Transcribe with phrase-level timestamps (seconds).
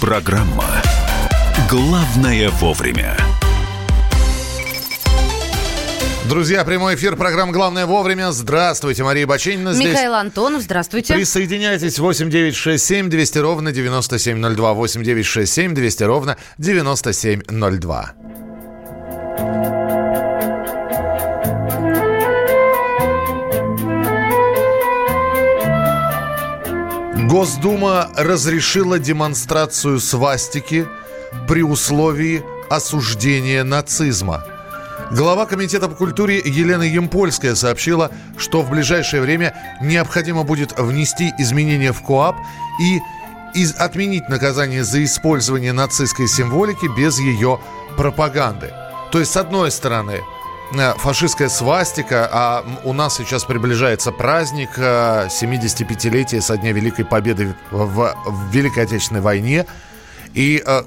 [0.00, 0.64] Программа
[1.68, 3.14] «Главное вовремя».
[6.26, 8.32] Друзья, прямой эфир программы «Главное вовремя».
[8.32, 9.88] Здравствуйте, Мария Баченина здесь.
[9.88, 11.12] Михаил Антонов, здравствуйте.
[11.12, 14.72] Присоединяйтесь 8967 200 ровно 9702.
[14.72, 18.12] 8967 200 ровно 9702.
[27.30, 30.88] Госдума разрешила демонстрацию свастики
[31.46, 34.42] при условии осуждения нацизма.
[35.12, 41.92] Глава Комитета по культуре Елена Емпольская сообщила, что в ближайшее время необходимо будет внести изменения
[41.92, 42.34] в КОАП
[42.82, 42.98] и
[43.54, 47.60] из отменить наказание за использование нацистской символики без ее
[47.96, 48.72] пропаганды.
[49.12, 50.20] То есть, с одной стороны,
[50.98, 58.14] фашистская свастика, а у нас сейчас приближается праздник 75-летия э, со дня Великой Победы в,
[58.26, 59.66] в Великой Отечественной войне.
[60.34, 60.82] И э,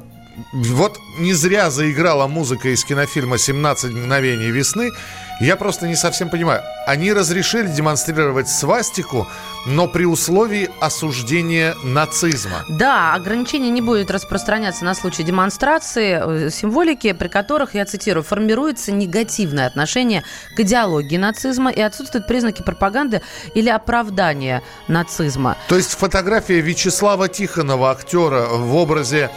[0.54, 4.92] вот не зря заиграла музыка из кинофильма «17 мгновений весны».
[5.40, 6.62] Я просто не совсем понимаю.
[6.86, 9.28] Они разрешили демонстрировать свастику,
[9.66, 12.64] но при условии осуждения нацизма.
[12.70, 18.92] Да, ограничение не будет распространяться на случай демонстрации э, символики, при которых, я цитирую, формируется
[18.92, 20.24] негативное отношение
[20.56, 23.22] к идеологии нацизма и отсутствуют признаки пропаганды
[23.56, 25.58] или оправдания нацизма.
[25.68, 29.30] То есть фотография Вячеслава Тихонова, актера в образе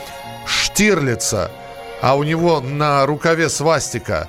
[0.47, 1.51] Штирлица,
[2.01, 4.29] а у него на рукаве свастика.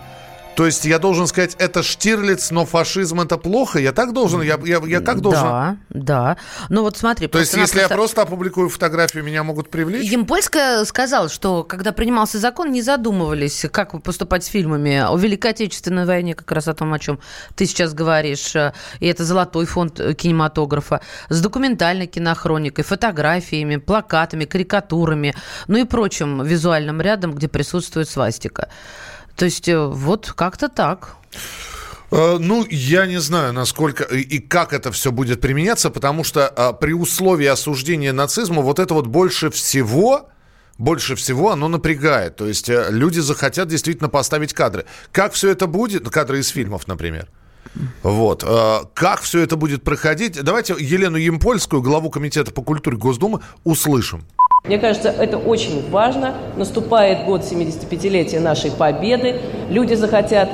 [0.58, 3.78] То есть я должен сказать, это Штирлиц, но фашизм это плохо?
[3.78, 4.42] Я так должен?
[4.42, 5.44] Я, я, я как должен?
[5.44, 6.38] Да, да.
[6.70, 7.28] Ну вот смотри.
[7.28, 10.10] То есть если я просто опубликую фотографию, меня могут привлечь?
[10.10, 16.06] Емпольская сказала, что когда принимался закон, не задумывались, как поступать с фильмами о Великой Отечественной
[16.06, 17.20] войне, как раз о том, о чем
[17.54, 18.56] ты сейчас говоришь.
[19.00, 21.02] И это золотой фонд кинематографа.
[21.30, 25.36] С документальной кинохроникой, фотографиями, плакатами, карикатурами,
[25.68, 28.70] ну и прочим визуальным рядом, где присутствует свастика.
[29.38, 31.16] То есть э, вот как-то так.
[32.12, 36.74] Э, ну, я не знаю, насколько и как это все будет применяться, потому что а,
[36.74, 40.30] при условии осуждения нацизма вот это вот больше всего
[40.80, 42.36] больше всего оно напрягает.
[42.36, 44.86] То есть э, люди захотят действительно поставить кадры.
[45.12, 46.10] Как все это будет?
[46.10, 47.28] Кадры из фильмов, например.
[48.02, 48.44] Вот.
[48.96, 50.42] Как все это будет проходить?
[50.42, 54.26] Давайте Елену Емпольскую, главу Комитета по культуре Госдумы, услышим.
[54.68, 56.36] Мне кажется, это очень важно.
[56.58, 59.38] Наступает год 75-летия нашей победы.
[59.70, 60.50] Люди захотят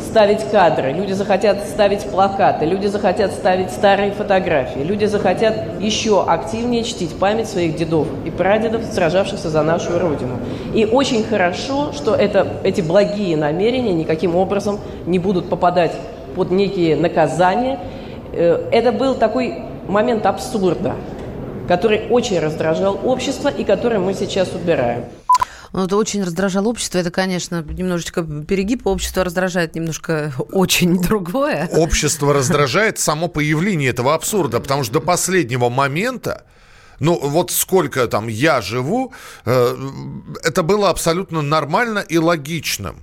[0.00, 6.84] ставить кадры, люди захотят ставить плакаты, люди захотят ставить старые фотографии, люди захотят еще активнее
[6.84, 10.38] чтить память своих дедов и прадедов, сражавшихся за нашу Родину.
[10.74, 15.92] И очень хорошо, что это, эти благие намерения никаким образом не будут попадать
[16.34, 17.78] под некие наказания.
[18.32, 20.94] Э, это был такой момент абсурда
[21.68, 25.04] который очень раздражал общество и который мы сейчас убираем.
[25.72, 26.98] Ну, это очень раздражало общество.
[26.98, 28.86] Это, конечно, немножечко перегиб.
[28.86, 31.68] Общество раздражает немножко очень другое.
[31.72, 36.44] Общество раздражает само появление этого абсурда, потому что до последнего момента
[37.00, 39.12] ну, вот сколько там я живу,
[39.44, 39.76] э,
[40.44, 43.02] это было абсолютно нормально и логичным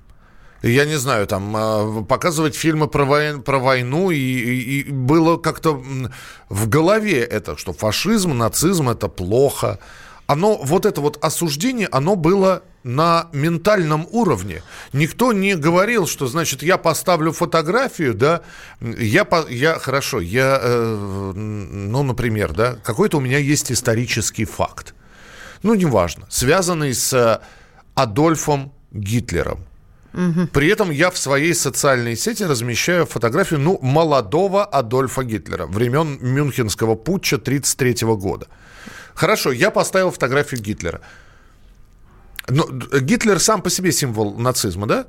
[0.62, 3.42] я не знаю, там, а, показывать фильмы про, вой...
[3.42, 5.82] про войну, и, и, и было как-то
[6.50, 9.80] в голове это, что фашизм, нацизм– это плохо.
[10.28, 14.64] Оно, вот это вот осуждение, оно было на ментальном уровне.
[14.94, 18.42] Никто не говорил, что, значит, я поставлю фотографию, да,
[18.80, 24.96] я, я хорошо, я, э, ну, например, да, какой-то у меня есть исторический факт,
[25.64, 27.42] ну, неважно, связанный с
[27.94, 29.66] Адольфом Гитлером.
[30.14, 30.48] Угу.
[30.48, 36.96] При этом я в своей социальной сети размещаю фотографию ну, молодого Адольфа Гитлера времен Мюнхенского
[36.96, 38.48] путча 1933 года.
[39.14, 41.02] Хорошо, я поставил фотографию Гитлера.
[42.50, 45.06] Но Гитлер сам по себе символ нацизма, да?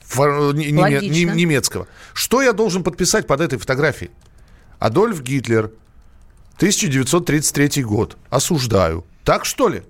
[0.00, 1.86] Фор, неме, немецкого.
[2.14, 4.10] Что я должен подписать под этой фотографией?
[4.78, 5.70] Адольф Гитлер,
[6.56, 8.16] 1933 год.
[8.30, 9.04] Осуждаю.
[9.24, 9.82] Так что ли?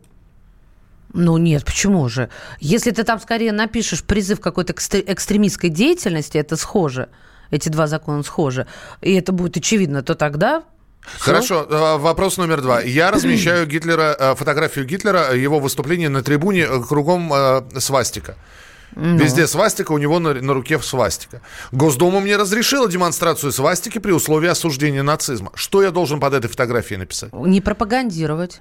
[1.13, 2.29] Ну нет, почему же?
[2.61, 7.09] Если ты там скорее напишешь призыв какой-то экстремистской деятельности, это схоже.
[7.51, 8.67] эти два закона схожи,
[9.01, 10.65] и это будет очевидно, то тогда
[11.19, 12.83] Хорошо, э, вопрос номер два.
[12.83, 17.33] Я размещаю Гитлера, э, фотографию Гитлера, его выступление на трибуне, э, кругом
[17.79, 18.37] свастика.
[18.95, 19.17] Ну.
[19.17, 21.41] Везде свастика, у него на, на руке свастика.
[21.73, 25.53] Госдума мне разрешила демонстрацию свастики при условии осуждения нацизма.
[25.55, 27.33] Что я должен под этой фотографией написать?
[27.33, 28.61] Не пропагандировать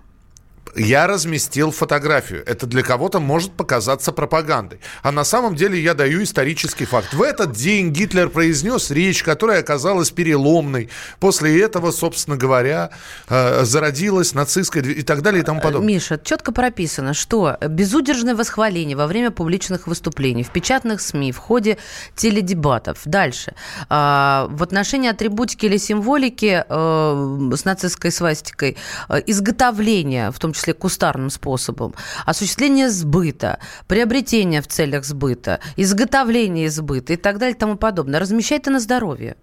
[0.77, 2.43] я разместил фотографию.
[2.45, 4.79] Это для кого-то может показаться пропагандой.
[5.01, 7.13] А на самом деле я даю исторический факт.
[7.13, 10.89] В этот день Гитлер произнес речь, которая оказалась переломной.
[11.19, 12.91] После этого, собственно говоря,
[13.27, 15.87] э, зародилась нацистская и так далее и тому подобное.
[15.87, 21.77] Миша, четко прописано, что безудержное восхваление во время публичных выступлений в печатных СМИ, в ходе
[22.15, 22.99] теледебатов.
[23.05, 23.55] Дальше.
[23.89, 28.77] А, в отношении атрибутики или символики э, с нацистской свастикой
[29.09, 31.93] э, изготовление, в том числе числе кустарным способом,
[32.25, 38.19] осуществление сбыта, приобретение в целях сбыта, изготовление сбыта и так далее и тому подобное.
[38.19, 39.35] Размещай это на здоровье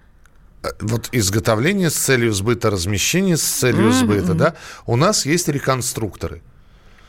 [0.63, 4.05] э, вот изготовление с целью сбыта, размещение с целью mm-hmm.
[4.05, 4.55] сбыта, да,
[4.87, 6.43] у нас есть реконструкторы.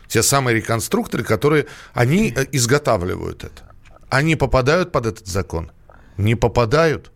[0.08, 3.64] Те самые реконструкторы, которые, они э, изготавливают это.
[4.10, 5.72] Они попадают под этот закон?
[6.18, 7.12] Не попадают.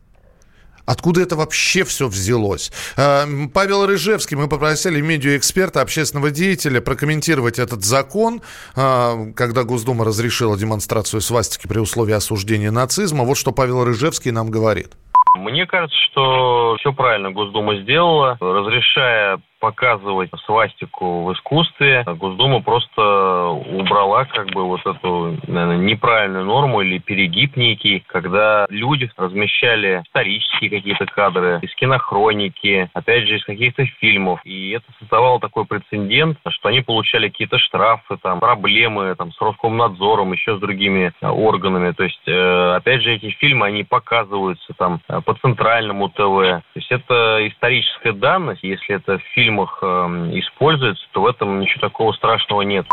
[0.89, 2.71] Откуда это вообще все взялось?
[2.97, 8.41] А, Павел Рыжевский, мы попросили медиаэксперта, общественного деятеля прокомментировать этот закон,
[8.75, 13.23] а, когда Госдума разрешила демонстрацию свастики при условии осуждения нацизма.
[13.23, 14.93] Вот что Павел Рыжевский нам говорит.
[15.37, 24.25] Мне кажется, что все правильно Госдума сделала, разрешая показывать свастику в искусстве, Госдума просто убрала
[24.25, 31.05] как бы вот эту наверное, неправильную норму или перегиб некий, когда люди размещали исторические какие-то
[31.05, 34.39] кадры из кинохроники, опять же, из каких-то фильмов.
[34.43, 40.31] И это создавало такой прецедент, что они получали какие-то штрафы, там, проблемы там, с Роскомнадзором,
[40.33, 41.91] еще с другими а, органами.
[41.91, 46.17] То есть, э, опять же, эти фильмы, они показываются там по центральному ТВ.
[46.17, 51.81] То есть это историческая данность, если это фильм фильмах эм, используется, то в этом ничего
[51.81, 52.85] такого страшного нет.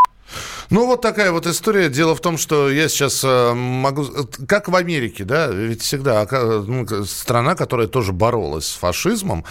[0.70, 1.88] Ну, вот такая вот история.
[1.88, 4.04] Дело в том, что я сейчас э, могу...
[4.48, 5.46] Как в Америке, да?
[5.46, 6.26] Ведь всегда
[6.66, 9.44] ну, страна, которая тоже боролась с фашизмом.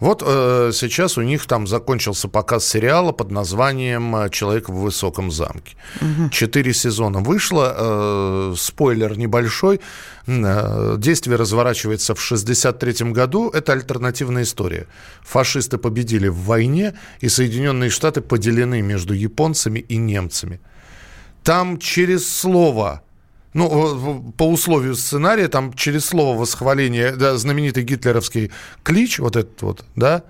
[0.00, 5.30] Вот э, сейчас у них там закончился показ сериала под названием э, «Человек в высоком
[5.30, 5.76] замке».
[6.30, 7.74] Четыре сезона вышло.
[7.76, 9.80] Э, спойлер небольшой.
[10.26, 13.50] Э, действие разворачивается в 1963 году.
[13.50, 14.86] Это альтернативная история.
[15.22, 20.60] Фашисты победили в войне, и Соединенные Штаты поделены между японцами и немцами.
[21.42, 23.02] Там через слово
[23.54, 28.50] ну, по условию сценария, там через слово восхваление, да, знаменитый гитлеровский
[28.82, 30.24] клич, вот этот вот, да,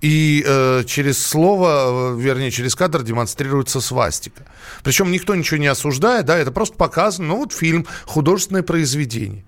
[0.00, 4.44] и э, через слово, э, вернее, через кадр демонстрируется свастика.
[4.82, 9.44] Причем никто ничего не осуждает, да, это просто показано, ну, вот фильм, художественное произведение.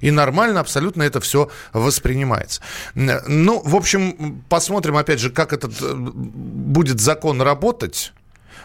[0.00, 2.62] И нормально абсолютно это все воспринимается.
[2.94, 8.12] Ну, в общем, посмотрим, опять же, как этот э, будет закон работать.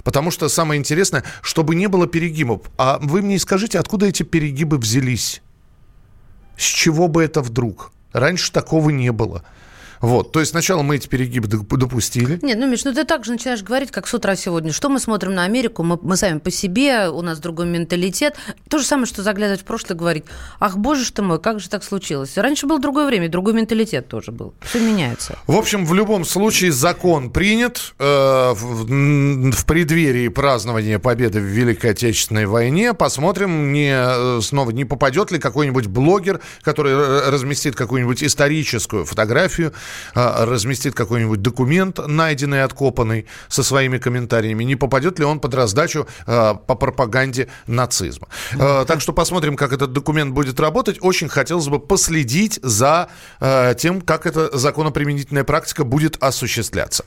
[0.03, 2.61] Потому что самое интересное, чтобы не было перегибов.
[2.77, 5.41] А вы мне скажите, откуда эти перегибы взялись?
[6.57, 7.91] С чего бы это вдруг?
[8.11, 9.43] Раньше такого не было.
[10.03, 12.37] Вот, то есть сначала мы эти перегибы допустили.
[12.41, 14.73] Нет, ну, Миш, ну ты так же начинаешь говорить, как с утра сегодня.
[14.73, 18.35] Что мы смотрим на Америку, мы, мы сами по себе, у нас другой менталитет.
[18.67, 20.25] То же самое, что заглядывать в прошлое, говорить,
[20.59, 22.37] ах, боже что мой, как же так случилось?
[22.37, 24.53] Раньше было другое время, другой менталитет тоже был.
[24.59, 25.37] Все меняется.
[25.47, 31.91] В общем, в любом случае закон принят э, в, в преддверии празднования победы в Великой
[31.91, 32.93] Отечественной войне.
[32.93, 39.71] Посмотрим, не, э, снова не попадет ли какой-нибудь блогер, который разместит какую-нибудь историческую фотографию
[40.13, 46.55] разместит какой-нибудь документ, найденный, откопанный, со своими комментариями, не попадет ли он под раздачу а,
[46.55, 48.27] по пропаганде нацизма.
[48.59, 50.97] А, так что посмотрим, как этот документ будет работать.
[51.01, 53.09] Очень хотелось бы последить за
[53.77, 57.05] тем, как эта законоприменительная практика будет осуществляться.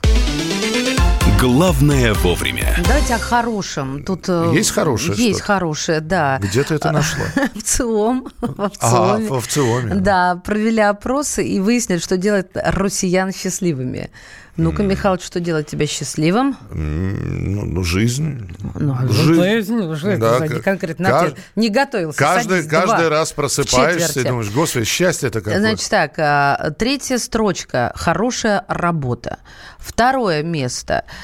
[1.39, 2.75] Главное вовремя.
[2.83, 4.03] Давайте о хорошем.
[4.05, 5.19] Тут э, есть хорошее.
[5.19, 6.39] Есть хорошее, да.
[6.41, 7.27] Где ты это нашла?
[7.55, 8.29] В ЦИОМ.
[8.41, 9.41] В ЦИОМе.
[9.41, 9.95] В ЦИОМе.
[9.97, 14.11] Да, провели опросы и выяснили, что делает россиян счастливыми.
[14.57, 16.57] Ну-ка, Михаил, что делает тебя счастливым?
[16.71, 18.51] Ну, ну жизнь.
[18.75, 19.43] Ну, жизнь.
[19.43, 19.95] жизнь.
[19.95, 20.19] Жизнь.
[20.19, 21.37] Да, конкретно кажд...
[21.57, 22.19] Не готовился.
[22.19, 25.61] Каждый, Садись, каждый раз просыпаешься и думаешь, господи, счастье это какое.
[25.61, 29.41] Значит так, а, третья строчка– хорошая работа.
[29.79, 31.05] Второе место–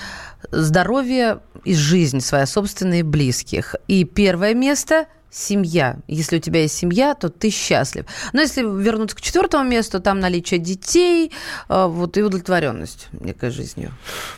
[0.50, 3.76] здоровье и жизнь своя собственная и близких.
[3.88, 5.96] И первое место– семья.
[6.06, 8.04] Если у тебя есть семья, то ты счастлив.
[8.32, 11.32] Но если вернуться к четвертому месту, там наличие детей,
[11.68, 13.92] э, вот и удовлетворенность некой жизнью.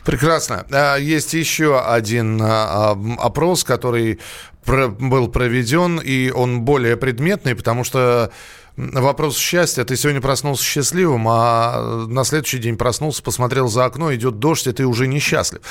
[0.05, 0.65] Прекрасно.
[0.71, 4.19] А, есть еще один а, а, опрос, который
[4.65, 8.31] был проведен, и он более предметный, потому что
[8.77, 9.83] вопрос счастья.
[9.83, 14.71] Ты сегодня проснулся счастливым, а на следующий день проснулся, посмотрел за окно, идет дождь, и
[14.71, 15.61] ты уже несчастлив.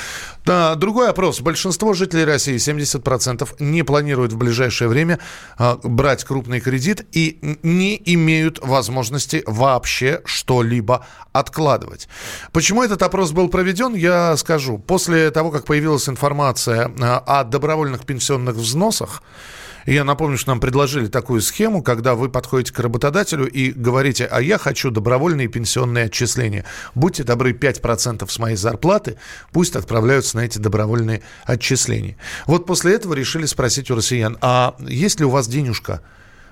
[0.45, 1.41] Да, другой опрос.
[1.41, 5.19] Большинство жителей России, 70%, не планируют в ближайшее время
[5.57, 12.07] а, брать крупный кредит и не имеют возможности вообще что-либо откладывать.
[12.51, 14.77] Почему этот опрос был проведен, я скажу.
[14.77, 19.21] После того, как появилась информация а, о добровольных пенсионных взносах,
[19.93, 24.41] я напомню, что нам предложили такую схему, когда вы подходите к работодателю и говорите, а
[24.41, 26.65] я хочу добровольные пенсионные отчисления.
[26.95, 29.17] Будьте добры, 5% с моей зарплаты
[29.51, 32.17] пусть отправляются на эти добровольные отчисления.
[32.47, 36.01] Вот после этого решили спросить у россиян, а есть ли у вас денежка?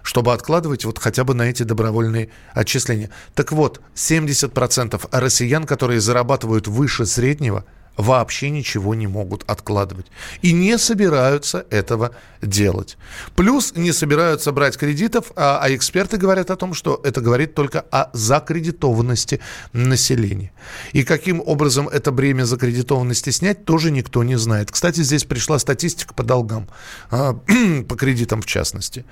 [0.04, 3.10] чтобы откладывать вот хотя бы на эти добровольные отчисления.
[3.36, 7.64] Так вот, 70% россиян, которые зарабатывают выше среднего,
[7.98, 10.08] вообще ничего не могут откладывать.
[10.42, 12.98] И не собираются этого делать.
[13.36, 17.82] Плюс не собираются брать кредитов, а, а эксперты говорят о том, что это говорит только
[17.92, 19.40] о закредитованности
[19.74, 20.52] населения.
[20.92, 24.72] И каким образом это бремя закредитованности снять, тоже никто не знает.
[24.72, 26.68] Кстати, здесь пришла статистика по долгам,
[27.12, 27.34] а,
[27.88, 29.06] по кредитам в частности.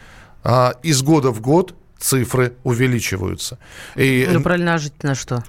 [0.43, 3.58] А, из года в год цифры увеличиваются.
[3.96, 5.43] И, ну, правильно, а жить на что?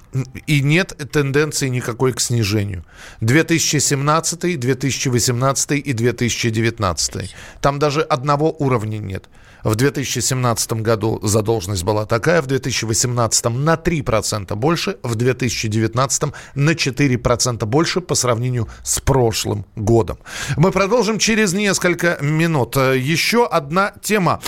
[0.46, 2.84] И нет тенденции никакой к снижению.
[3.20, 7.34] 2017, 2018 и 2019.
[7.60, 9.28] Там даже одного уровня нет.
[9.64, 16.22] В 2017 году задолженность была такая, в 2018 на 3% больше, в 2019
[16.54, 20.18] на 4% больше по сравнению с прошлым годом.
[20.56, 22.76] Мы продолжим через несколько минут.
[22.76, 24.40] Еще одна тема.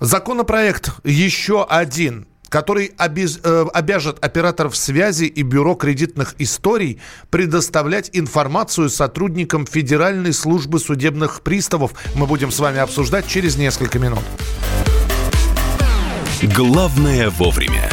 [0.00, 8.90] Законопроект еще один который обез, э, обяжет операторов связи и бюро кредитных историй предоставлять информацию
[8.90, 11.94] сотрудникам Федеральной службы судебных приставов.
[12.14, 14.22] Мы будем с вами обсуждать через несколько минут.
[16.42, 17.90] Главное вовремя.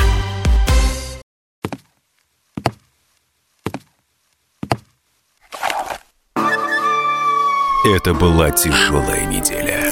[7.83, 9.91] Это была тяжелая неделя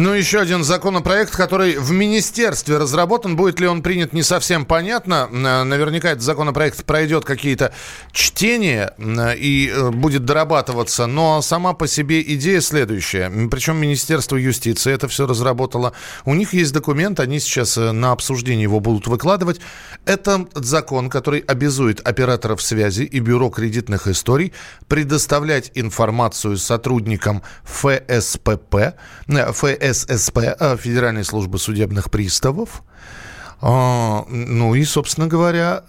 [0.00, 3.36] Ну, еще один законопроект, который в министерстве разработан.
[3.36, 5.28] Будет ли он принят, не совсем понятно.
[5.28, 7.74] Наверняка этот законопроект пройдет какие-то
[8.10, 8.94] чтения
[9.36, 11.06] и э, будет дорабатываться.
[11.06, 13.30] Но сама по себе идея следующая.
[13.50, 15.92] Причем Министерство юстиции это все разработало.
[16.24, 19.60] У них есть документ, они сейчас э, на обсуждение его будут выкладывать.
[20.06, 24.54] Это закон, который обязует операторов связи и бюро кредитных историй
[24.88, 28.94] предоставлять информацию сотрудникам ФСПП,
[29.28, 32.82] ФСПП ФССП, э, Федеральной службы судебных приставов.
[33.60, 35.84] А, ну и, собственно говоря,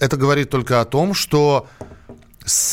[0.00, 1.68] это говорит только о том, что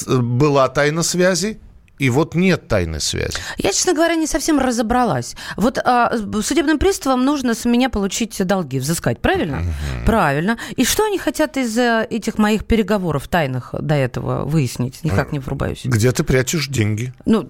[0.07, 1.59] была тайна связи,
[1.97, 3.37] и вот нет тайной связи.
[3.57, 5.35] Я, честно говоря, не совсем разобралась.
[5.55, 6.11] Вот а,
[6.43, 9.59] судебным приставам нужно с меня получить долги, взыскать, правильно?
[9.59, 10.05] Угу.
[10.05, 10.57] Правильно.
[10.75, 15.03] И что они хотят из этих моих переговоров тайных до этого выяснить?
[15.03, 15.81] Никак не врубаюсь.
[15.85, 17.13] Где ты прячешь деньги?
[17.25, 17.47] Ну,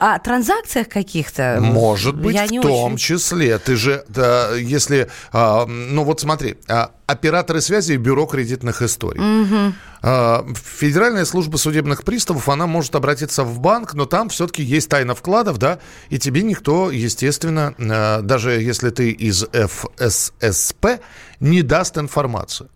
[0.00, 1.58] о транзакциях каких-то?
[1.60, 2.96] Может быть, я в том очень...
[2.96, 3.58] числе.
[3.58, 5.08] Ты же, да, если...
[5.32, 9.20] А, ну вот смотри, а, операторы связи и бюро кредитных историй.
[9.20, 9.74] Угу.
[10.04, 15.56] Федеральная служба судебных приставов, она может обратиться в банк, но там все-таки есть тайна вкладов,
[15.56, 15.78] да,
[16.10, 21.00] и тебе никто, естественно, а, даже если ты из ФССП,
[21.40, 22.68] не даст информацию.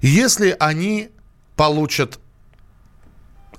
[0.00, 1.10] Если они
[1.54, 2.18] получат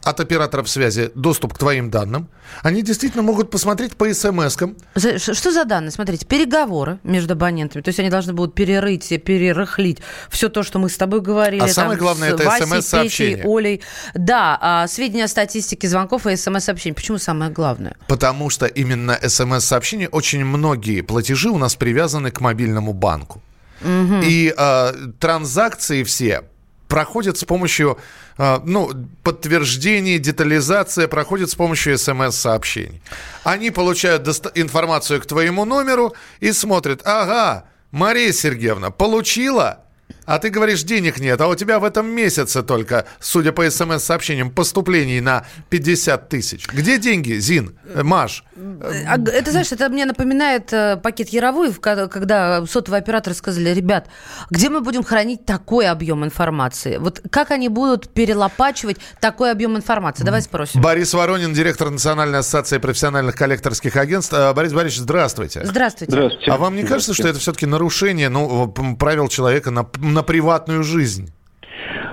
[0.03, 2.29] от операторов связи доступ к твоим данным.
[2.63, 4.75] Они действительно могут посмотреть по смс-кам.
[4.95, 5.91] Что за данные?
[5.91, 7.81] Смотрите, переговоры между абонентами.
[7.81, 11.61] То есть они должны будут перерыть, перерыхлить все то, что мы с тобой говорили.
[11.61, 13.45] А там, самое главное, это смс-сообщение.
[13.45, 13.81] Олей.
[14.13, 16.95] Да, а, сведения о статистике звонков и смс-сообщений.
[16.95, 17.95] Почему самое главное?
[18.07, 23.41] Потому что именно смс-сообщения, очень многие платежи у нас привязаны к мобильному банку.
[23.81, 24.21] Угу.
[24.23, 26.43] И э, транзакции все
[26.91, 27.97] проходят с помощью,
[28.37, 28.91] ну,
[29.23, 33.01] подтверждения, детализация проходит с помощью смс-сообщений.
[33.43, 39.83] Они получают информацию к твоему номеру и смотрят, ага, Мария Сергеевна, получила?
[40.31, 44.49] А ты говоришь, денег нет, а у тебя в этом месяце только, судя по смс-сообщениям,
[44.49, 46.69] поступлений на 50 тысяч.
[46.69, 48.45] Где деньги, Зин, э, Маш?
[48.55, 54.07] А, Это, знаешь, это мне напоминает э, пакет Яровой, когда сотовые операторы сказали, ребят,
[54.49, 56.95] где мы будем хранить такой объем информации?
[56.95, 60.23] Вот как они будут перелопачивать такой объем информации?
[60.23, 60.81] Давай спросим.
[60.81, 64.33] Борис Воронин, директор Национальной ассоциации профессиональных коллекторских агентств.
[64.33, 65.65] Э, Борис Борисович, здравствуйте.
[65.65, 66.13] Здравствуйте.
[66.13, 66.51] Здравствуйте.
[66.51, 71.31] А вам не кажется, что это все-таки нарушение ну, правил человека на, на приватную жизнь?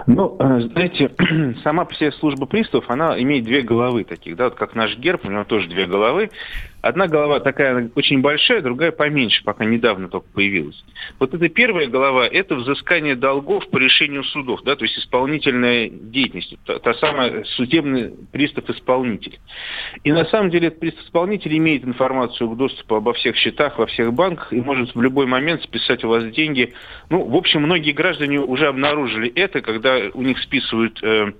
[0.07, 1.11] Ну, э, знаете,
[1.62, 5.27] сама по себе служба приставов, она имеет две головы таких, да, вот как наш герб,
[5.27, 6.31] у него тоже две головы.
[6.81, 10.85] Одна голова такая очень большая, другая поменьше, пока недавно только появилась.
[11.19, 16.57] Вот эта первая голова– это взыскание долгов по решению судов, да, то есть исполнительная деятельность,
[16.65, 19.39] та, та самая судебный пристав-исполнитель.
[20.05, 24.13] И на самом деле этот пристав-исполнитель имеет информацию к доступу обо всех счетах во всех
[24.13, 26.75] банках и может в любой момент списать у вас деньги.
[27.11, 31.33] Ну, в общем, многие граждане уже обнаружили это, когда у них списывают, э,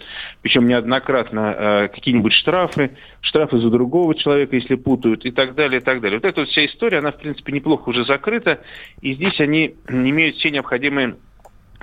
[0.42, 5.84] причем неоднократно, э, какие-нибудь штрафы, штрафы за другого человека, если путают, и так далее, и
[5.84, 6.18] так далее.
[6.18, 8.60] Вот эта вот вся история, она, в принципе, неплохо уже закрыта,
[9.00, 11.16] и здесь они имеют все необходимые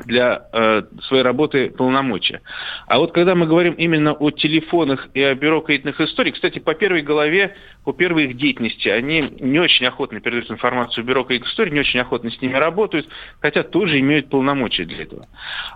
[0.04, 2.42] для э, своей работы полномочия.
[2.88, 6.74] А вот когда мы говорим именно о телефонах и о бюро кредитных историй, кстати, по
[6.74, 11.52] первой голове, по первой их деятельности, они не очень охотно передают информацию в бюро кредитных
[11.52, 13.08] историй, не очень охотно с ними работают,
[13.40, 15.28] хотя тоже имеют полномочия для этого.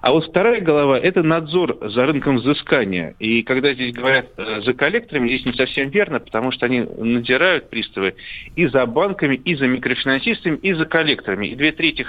[0.02, 3.16] А вот вторая голова– это надзор за рынком взыскания.
[3.20, 7.70] И когда здесь говорят э, за коллекторами, здесь не совсем верно, потому что они надзирают
[7.70, 8.16] приставы
[8.56, 11.48] и за банками, и за микрофинансистами, и за коллекторами.
[11.48, 12.06] И две трети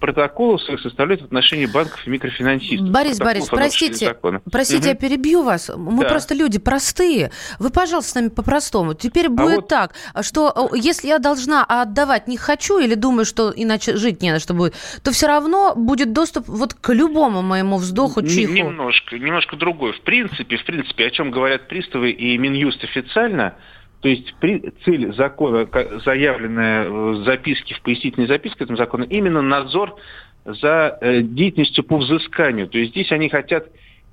[0.00, 2.88] протоколов своих составляют в отношении банков и микрофинансистов.
[2.90, 4.16] Борис нарушении простите,
[4.50, 5.00] простите, я Мгм.
[5.00, 5.70] перебью вас.
[5.76, 6.08] Мы Да.
[6.08, 7.30] просто люди простые.
[7.58, 8.94] Вы, пожалуйста, с нами по-простому.
[8.94, 12.94] Теперь будет А вот- так, что э, если я должна, а отдавать не хочу или
[12.94, 16.92] думаю, что иначе жить не на что будет, то все равно будет доступ вот к
[16.92, 18.52] любому моему вздоху, чиху.
[18.52, 19.92] Немножко, немножко другой.
[19.92, 23.54] В принципе, в принципе, о чем говорят приставы и Минюст официально,
[24.00, 25.68] то есть при, цель закона,
[26.04, 29.96] заявленная в записке, в пояснительной записке к этому закону, именно надзор
[30.44, 32.66] за э, деятельностью по взысканию.
[32.68, 33.66] То есть здесь они хотят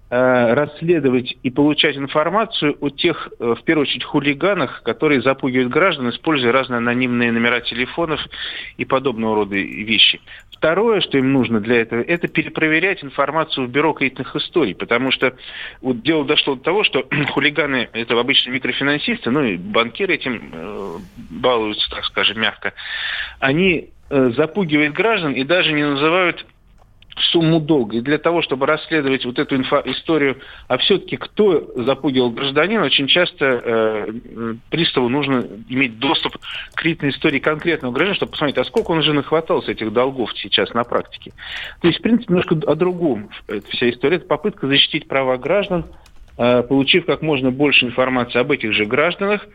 [0.09, 6.53] расследовать и получать информацию о тех, э, в первую очередь, хулиганах, которые запугивают граждан, используя
[6.53, 8.21] разные анонимные номера телефонов
[8.77, 10.21] и подобного рода вещи.
[10.51, 15.35] Второе, что им нужно для этого, это перепроверять информацию в бюро кредитных историй, потому что
[15.81, 20.97] вот дело дошло до того, что хулиганы, это обычно микрофинансисты, ну и банкиры этим э,
[21.31, 22.73] балуются, так скажем, мягко,
[23.39, 26.45] они э, запугивают граждан и даже не называют
[27.19, 27.97] сумму долга.
[27.97, 33.07] И для того, чтобы расследовать вот эту инфо- историю, а все-таки кто запугивал гражданина, очень
[33.07, 38.91] часто э, приставу нужно иметь доступ к кредитной истории конкретного гражданина, чтобы посмотреть, а сколько
[38.91, 41.33] он уже нахватался этих долгов сейчас на практике.
[41.81, 44.17] То есть, в принципе, немножко о другом эта вся история.
[44.17, 45.85] Это попытка защитить права граждан,
[46.37, 49.47] э, получив как можно больше информации об этих же гражданах,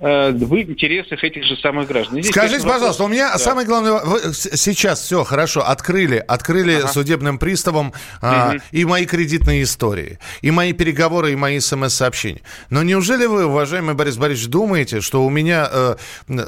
[0.00, 2.14] в интересах этих же самых граждан.
[2.20, 3.38] Здесь, Скажите, конечно, вопрос- пожалуйста, у меня Да.
[3.38, 3.92] самый главный...
[3.92, 6.88] во- вы Сейчас все хорошо, открыли, открыли Ага.
[6.88, 8.62] судебным приставом а, Мгм.
[8.72, 12.40] и мои кредитные истории, и мои переговоры, и мои смс-сообщения.
[12.70, 15.96] Но неужели вы, уважаемый Борис Борисович, думаете, что у меня э,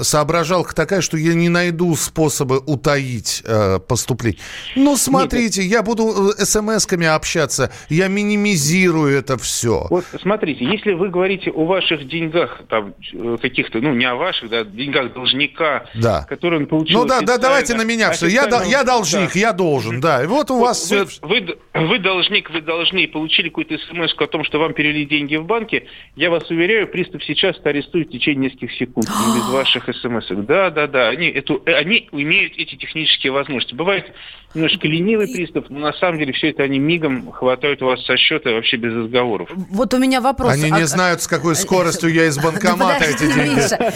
[0.03, 4.41] соображалка такая, что я не найду способы утаить э, поступление?
[4.77, 9.87] Ну, смотрите, я буду э, смс-ками общаться, я минимизирую это все.
[9.91, 14.49] Вот смотрите, если вы говорите о ваших деньгах, там, э, каких-то, ну, не о ваших,
[14.49, 16.25] да, деньгах должника, Да.
[16.29, 18.27] который он получил Ну да, да, давайте на меня все.
[18.29, 19.39] Я, до- я должник, да.
[19.41, 20.23] я должен, да.
[20.23, 21.21] И вот у Вот вас вы, все...
[21.27, 25.45] вы, вы должник, вы должны, получили какую-то смс о том, что вам перевели деньги в
[25.45, 25.87] банке.
[26.17, 30.27] Я вас уверяю, пристав сейчас арестует в течение нескольких секунд без ваших смс.
[30.31, 31.09] Да, да, да.
[31.09, 33.75] Они, эту, э, они имеют эти технические возможности.
[33.75, 34.13] Бывает
[34.55, 38.17] немножко ленивый пристав, но на самом деле все это они мигом хватают у вас со
[38.17, 39.49] счета вообще без разговоров.
[39.71, 40.53] Вот у меня вопрос.
[40.53, 43.93] Они А- не знают, с какой скоростью я из банкомата эти Миша.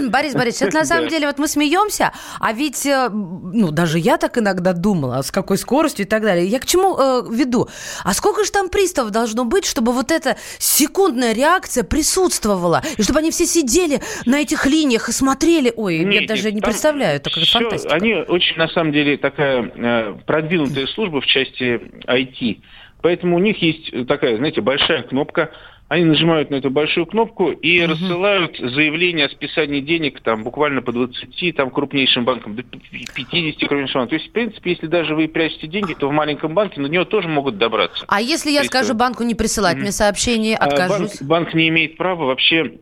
[0.10, 4.16] Борис Борисович, это на самом деле, вот мы смеемся, а ведь, э, ну, даже я
[4.16, 6.46] так иногда думала, с какой скоростью и так далее.
[6.46, 7.68] Я к чему э, веду?
[8.04, 13.20] А сколько же там приставов должно быть, чтобы вот эта секундная реакция присутствовала, и чтобы
[13.20, 15.72] они все сидели на этих линиях и смотрели?
[15.76, 17.94] Ой, я даже не представляю, это как фантастика.
[17.94, 22.60] Они очень, на самом деле, такая э, продвинутая служба в части IT.
[23.02, 25.50] Поэтому у них есть такая, знаете, большая кнопка.
[25.90, 30.92] Они нажимают на эту большую кнопку и рассылают заявление о списании денег там буквально по
[30.92, 34.08] 20 там, крупнейшим банкам, до 50 крупнейшим банкам.
[34.10, 37.04] То есть, в принципе, если даже вы прячете деньги, то в маленьком банке на него
[37.04, 38.04] тоже могут добраться.
[38.06, 41.18] А если я есть, скажу э, банку не присылать мне сообщение, А откажусь?
[41.22, 42.78] Банк, банк не имеет права вообще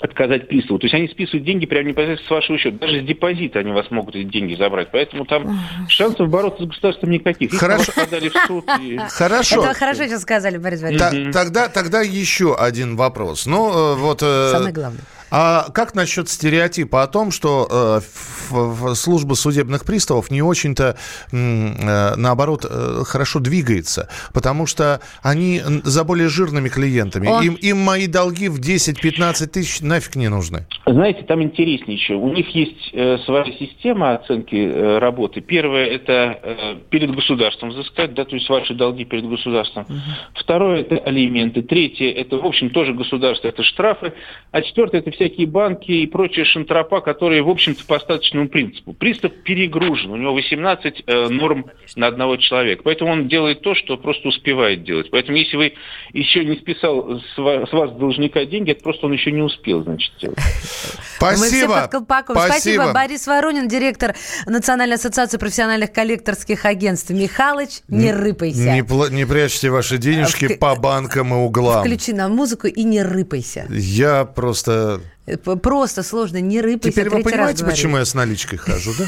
[0.00, 0.78] отказать приставу.
[0.78, 2.78] То есть они списывают деньги прямо непосредственно с вашего счета.
[2.78, 4.88] Даже с депозита они вас могут эти деньги забрать.
[4.92, 7.52] Поэтому там шансов бороться с государством никаких.
[7.52, 7.92] Их Хорошо.
[7.94, 8.64] подали в суд.
[8.80, 9.64] и- Хорошо.
[9.64, 11.32] Это хорошо сейчас сказали, Борис Борисович.
[11.32, 13.46] Тогда, тогда еще один вопрос.
[13.46, 14.22] Ну, э, вот...
[14.22, 15.00] э, Самое главное.
[15.30, 20.96] А как насчет стереотипа о том, что э, служба судебных приставов не очень-то,
[21.32, 24.08] э, наоборот, э, хорошо двигается?
[24.34, 27.28] Потому что они за более жирными клиентами.
[27.28, 27.42] О.
[27.42, 30.66] Им, им мои долги в 10-15 тысяч нафиг не нужны.
[30.86, 32.14] Знаете, там интереснее еще.
[32.14, 35.40] У них есть э, своя система оценки э, работы.
[35.40, 39.86] Первое– это э, перед государством взыскать, да, то есть ваши долги перед государством.
[40.34, 41.62] Второе– это алименты.
[41.62, 44.12] Третье– это, в общем, тоже государство, это штрафы.
[44.50, 48.94] А четвертое– это всякие банки и прочие шантропа, которые, в общем-то, по остаточному принципу.
[48.94, 52.82] Пристав перегружен, у него 18 э, норм на одного человека.
[52.84, 55.10] Поэтому он делает то, что просто успевает делать.
[55.10, 55.72] Поэтому если вы
[56.14, 59.82] еще не списал с ва- с вас должника деньги, это просто он еще не успел,
[59.82, 60.38] значит, делать.
[61.20, 61.82] Мы все Спасибо.
[61.82, 62.36] под колпаком.
[62.36, 62.92] Спасибо.
[62.92, 64.14] Борис Воронин, директор
[64.46, 67.10] Национальной ассоциации профессиональных коллекторских агентств.
[67.10, 68.60] Михалыч, не рыпайся.
[68.60, 71.80] Не, не прячьте ваши денежки Вк- по банкам и углам.
[71.80, 73.66] Включи нам музыку и не рыпайся.
[73.68, 75.02] Я просто...
[75.36, 76.90] Просто сложно, не рыпайся.
[76.90, 79.06] Теперь вы понимаете, почему я с наличкой хожу, да?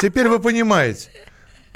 [0.00, 1.10] Теперь вы понимаете.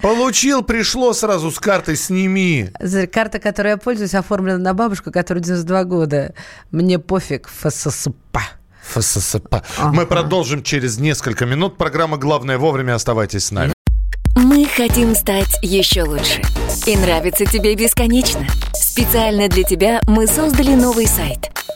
[0.00, 2.70] Получил, пришло сразу с картой «Сними».
[3.12, 6.35] Карта, которой я пользуюсь, оформлена на бабушку, которой 92 года.
[6.70, 8.38] Мне пофиг, ФССП.
[8.90, 9.62] ФССП.
[9.92, 11.79] Мы продолжим через несколько минут.
[11.79, 12.94] Программа «Главное вовремя».
[12.94, 13.72] Оставайтесь с нами.
[14.37, 16.42] Мы хотим стать еще лучше.
[16.87, 18.46] И нравится тебе бесконечно.
[18.74, 21.50] Специально для тебя мы создали новый сайт–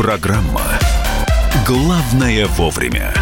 [0.00, 0.62] Программа
[1.66, 3.12] «Главное вовремя».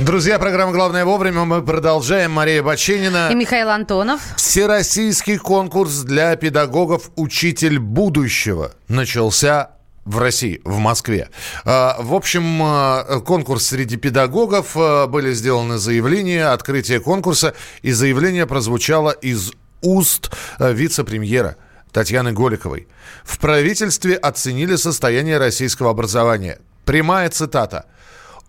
[0.00, 1.44] Друзья, программа «Главное вовремя».
[1.44, 2.32] Мы продолжаем.
[2.32, 3.28] Мария Баченина.
[3.30, 4.22] И Михаил Антонов.
[4.36, 9.70] Всероссийский конкурс для педагогов «Учитель будущего» начался
[10.04, 11.28] в России, в Москве.
[11.64, 18.48] А, В общем, а, конкурс среди педагогов, а, были сделаны заявления, открытие конкурса, и заявление
[18.48, 21.56] прозвучало из уст вице-премьера
[21.92, 22.88] Татьяны Голиковой.
[23.24, 26.58] В правительстве оценили состояние российского образования.
[26.84, 27.86] Прямая цитата.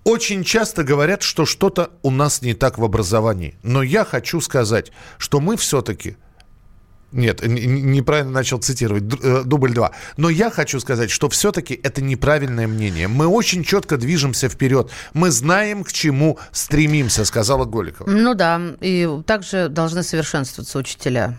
[0.04, 3.56] Очень часто говорят, что что-то у нас не так в образовании.
[3.62, 6.18] Но я хочу сказать, что мы все-таки
[7.12, 9.04] нет, неправильно начал цитировать.
[9.22, 9.92] Э, Дубль 2.
[10.18, 13.08] Но я хочу сказать, что все-таки это неправильное мнение.
[13.08, 14.90] Мы очень четко движемся вперед.
[15.14, 18.10] Мы знаем, к чему стремимся, сказала Голикова.
[18.10, 21.36] Ну да, и также должны совершенствоваться учителя.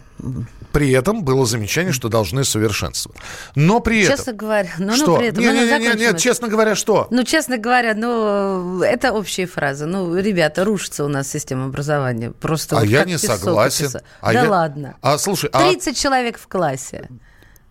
[0.73, 3.21] При этом было замечание, что должны совершенствовать.
[3.55, 4.37] Но при Честно этом...
[4.39, 5.17] говоря, ну, что?
[5.19, 6.21] при этом, Не- ну, ну, не- не- не- закончим нет, это.
[6.23, 7.09] честно говоря, что?
[7.11, 9.85] Ну, честно говоря, ну, это общие фразы.
[9.87, 12.31] Ну, ребята, рушится у нас система образования.
[12.31, 13.91] Просто А вот я не согласен.
[14.21, 14.97] А да я- ладно.
[15.03, 17.09] А слушай, а 30 человек в классе.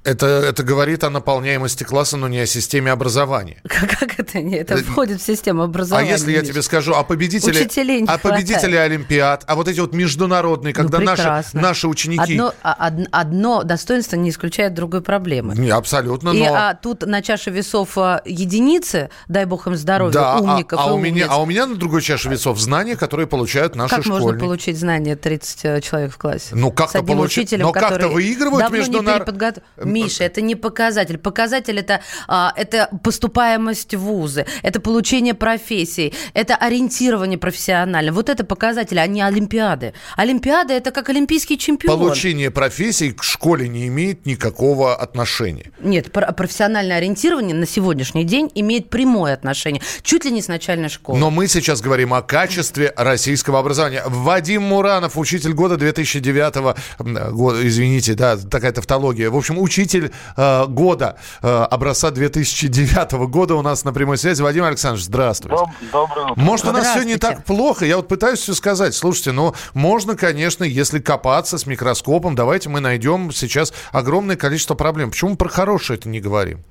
[0.03, 3.61] Это, это говорит о наполняемости класса, но не о системе образования.
[3.67, 4.55] Как, как это не?
[4.57, 6.09] Это Э, входит в систему А образования.
[6.11, 8.91] если я тебе скажу, а победители, Учителей не а победители хватает.
[8.91, 11.61] Олимпиад, а вот эти вот международные, Ну, когда наши, прекрасно.
[11.61, 12.33] наши ученики...
[12.33, 15.55] Одно, а- од- одно достоинство не исключает другой проблемы.
[15.55, 16.53] Не, абсолютно, И но...
[16.55, 20.89] а, тут на чаше весов а, единицы, дай бог им здоровья, да, а- умников а,
[20.89, 24.05] и у меня, а у меня на другой чаше весов знания, которые получают наши Как
[24.05, 24.41] можно школьники.
[24.41, 26.47] получить знания 30 э, человек в классе?
[26.53, 30.23] Ну, как-то С одним получи- учителем, но как-то который выигрывают давно не междунар- переподготов- Миша,
[30.23, 31.17] это не показатель.
[31.17, 38.11] Показатель это, а, это поступаемость в вузы, это получение профессий, это ориентирование профессионально.
[38.11, 39.93] Вот это показатели, а не олимпиады.
[40.15, 41.97] Олимпиада это как олимпийский чемпион.
[41.99, 45.71] Получение профессий к школе не имеет никакого отношения.
[45.79, 50.89] Нет, про- профессиональное ориентирование на сегодняшний день имеет прямое отношение, чуть ли не с начальной
[50.89, 51.19] школы.
[51.19, 54.03] Но мы сейчас говорим о качестве российского образования.
[54.05, 59.29] Вадим Муранов, учитель года 2009 м, года, извините, да, такая тавтология.
[59.29, 64.41] В общем, учитель э, года э, образца 2009 года у нас на прямой связи.
[64.41, 65.63] Вадим Александрович, здравствуйте.
[65.91, 66.41] доброе утро.
[66.41, 67.85] Может, у нас все не так плохо?
[67.85, 68.93] Я вот пытаюсь все сказать.
[68.93, 75.11] Слушайте, ну, можно, конечно, если копаться с микроскопом, давайте мы найдем сейчас огромное количество проблем.
[75.11, 76.63] Почему мы про хорошее это не говорим?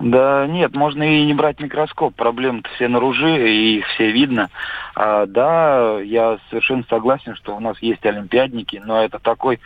[0.00, 2.14] Да нет, можно и не брать микроскоп.
[2.14, 4.48] Проблемы-то все наружи, и их все видно.
[4.94, 9.60] А, да, я совершенно согласен, что у нас есть олимпиадники, но это такой,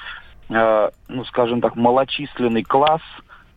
[0.49, 3.03] э, ну, скажем так, малочисленный класс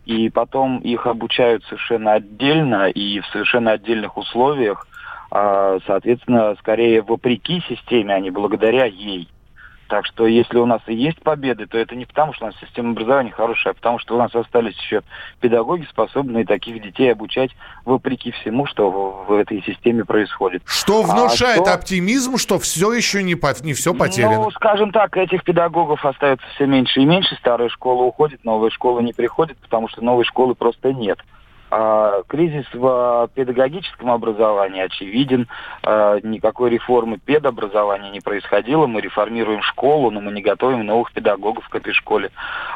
[0.06, 4.88] и потом их обучают совершенно отдельно и в совершенно отдельных условиях,
[5.30, 9.28] а, соответственно, скорее вопреки системе, а не благодаря ей.
[9.88, 12.56] Так что если у нас и есть победы, то это не потому, что у нас
[12.60, 15.02] система образования хорошая, а потому что у нас остались еще
[15.40, 17.52] педагоги, способные таких детей обучать
[17.86, 18.92] вопреки всему, что
[19.28, 20.64] в, этой системе происходит.
[20.66, 21.74] Что внушает а что...
[21.74, 23.54] оптимизм, что все еще не, по...
[23.62, 24.44] не все потеряно?
[24.44, 29.00] Ну, скажем так, этих педагогов остается все меньше и меньше, старая школа уходит, новая школа
[29.00, 31.20] не приходит, потому что новой школы просто нет.
[31.70, 35.48] А, кризис в педагогическом образовании очевиден.
[35.84, 38.88] А, никакой реформы педобразования не происходило.
[38.88, 42.32] Мы реформируем школу, но мы не готовим новых педагогов к этой школе.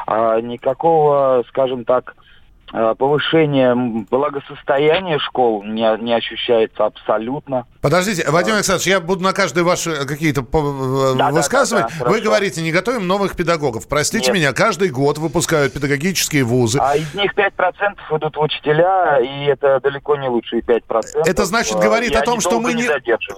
[0.06, 2.14] А, никакого, скажем так,
[2.98, 3.74] повышение
[4.10, 7.66] благосостояния школ не, не ощущается абсолютно.
[7.82, 11.86] Подождите, Вадим Александрович, я буду на каждые ваши какие-то э, да, высказывать.
[11.86, 13.88] Да, да, да, Вы говорите, не готовим новых педагогов.
[13.88, 14.34] Простите Нет.
[14.34, 16.78] меня, каждый год выпускают педагогические вузы.
[16.80, 17.48] А из них 5%
[18.16, 20.80] идут в учителя, и это далеко не лучшие 5%.
[21.26, 22.84] Это значит, говорит о том, что мы не...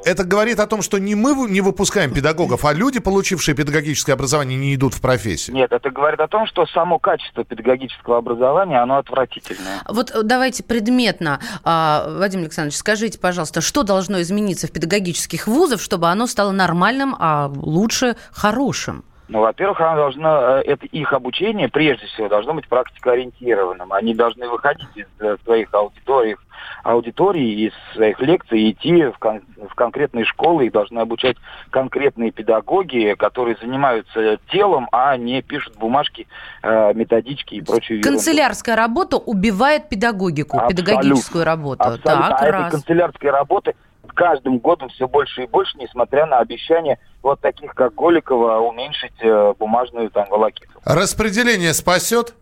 [0.05, 4.59] Это говорит о том, что не мы не выпускаем педагогов, а люди, получившие педагогическое образование,
[4.59, 5.57] не идут в профессию.
[5.57, 9.83] Нет, это говорит о том, что само качество педагогического образования, оно отвратительно отвратительное.
[9.89, 14.34] Вот э, давайте предметно, а, Вадим Александрович, скажите, пожалуйста, что должно измениться
[14.67, 19.05] в педагогических вузах, чтобы оно стало нормальным, а лучше хорошим?
[19.27, 23.91] Ну, во-первых, оно должно, э, это их обучение, прежде всего, должно быть практикоориентированным.
[23.93, 26.37] Они должны выходить из э, своих аудиторий,
[26.83, 30.67] аудиторий, из своих лекций и идти в, кон, в конкретные школы.
[30.67, 31.39] Их должны обучать
[31.71, 36.27] конкретные педагоги, которые занимаются делом, а не пишут бумажки,
[36.63, 40.77] э, методички и прочую Канцелярская работа убивает педагогику, Абсолютно.
[40.77, 41.83] педагогическую работу.
[41.83, 42.13] Абсолютно.
[42.13, 42.61] Так, а раз.
[42.61, 43.75] этой канцелярской работы
[44.13, 49.55] каждым годом все больше и больше, несмотря на обещания вот таких, как Голикова, уменьшить э,
[49.59, 50.73] бумажную там волокиту.
[50.85, 52.35] Распределение спасет?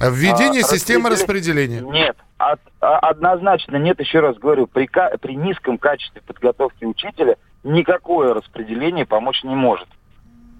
[0.00, 1.80] Введение а, системы распределения?
[1.80, 4.00] Нет, от, а, однозначно нет.
[4.00, 4.88] Еще раз говорю, при,
[5.18, 9.88] при низком качестве подготовки учителя никакое распределение помочь не может.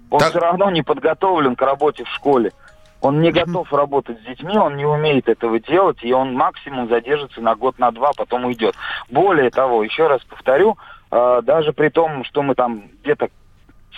[0.09, 0.29] Он так...
[0.29, 2.53] все равно не подготовлен к работе в школе.
[3.01, 7.41] Он не готов работать с детьми, он не умеет этого делать, и он максимум задержится
[7.41, 8.75] на год, на два, потом уйдет.
[9.09, 10.77] Более того, еще раз повторю,
[11.11, 13.29] э, даже при том, что мы там где-то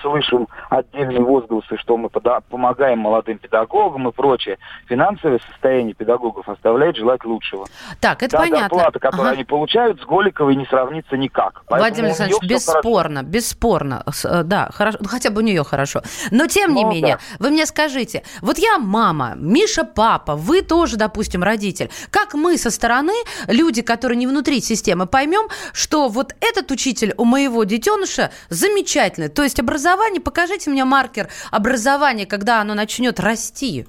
[0.02, 4.58] слышим отдельные возгласы, что мы помогаем молодым педагогам и прочее.
[4.88, 7.66] Финансовое состояние педагогов оставляет желать лучшего.
[8.00, 8.60] Так, это Та понятно.
[8.62, 9.36] зарплата, которую ага.
[9.36, 11.64] они получают, с Голиковой не сравнится никак.
[11.68, 14.04] Поэтому Владимир Александрович, бесспорно, бесспорно.
[14.24, 16.02] Э, да, хорошо, ну, хотя бы у нее хорошо.
[16.32, 17.46] Но тем не ну, менее, да.
[17.46, 21.90] вы мне скажите, вот я мама, Миша папа, вы тоже, допустим, родитель.
[22.12, 23.14] Как мы со стороны,
[23.48, 29.44] люди, которые не внутри системы, поймем, что вот этот учитель у моего детеныша замечательный, то
[29.44, 33.86] есть образование образование, покажите мне маркер образования, когда оно начнет расти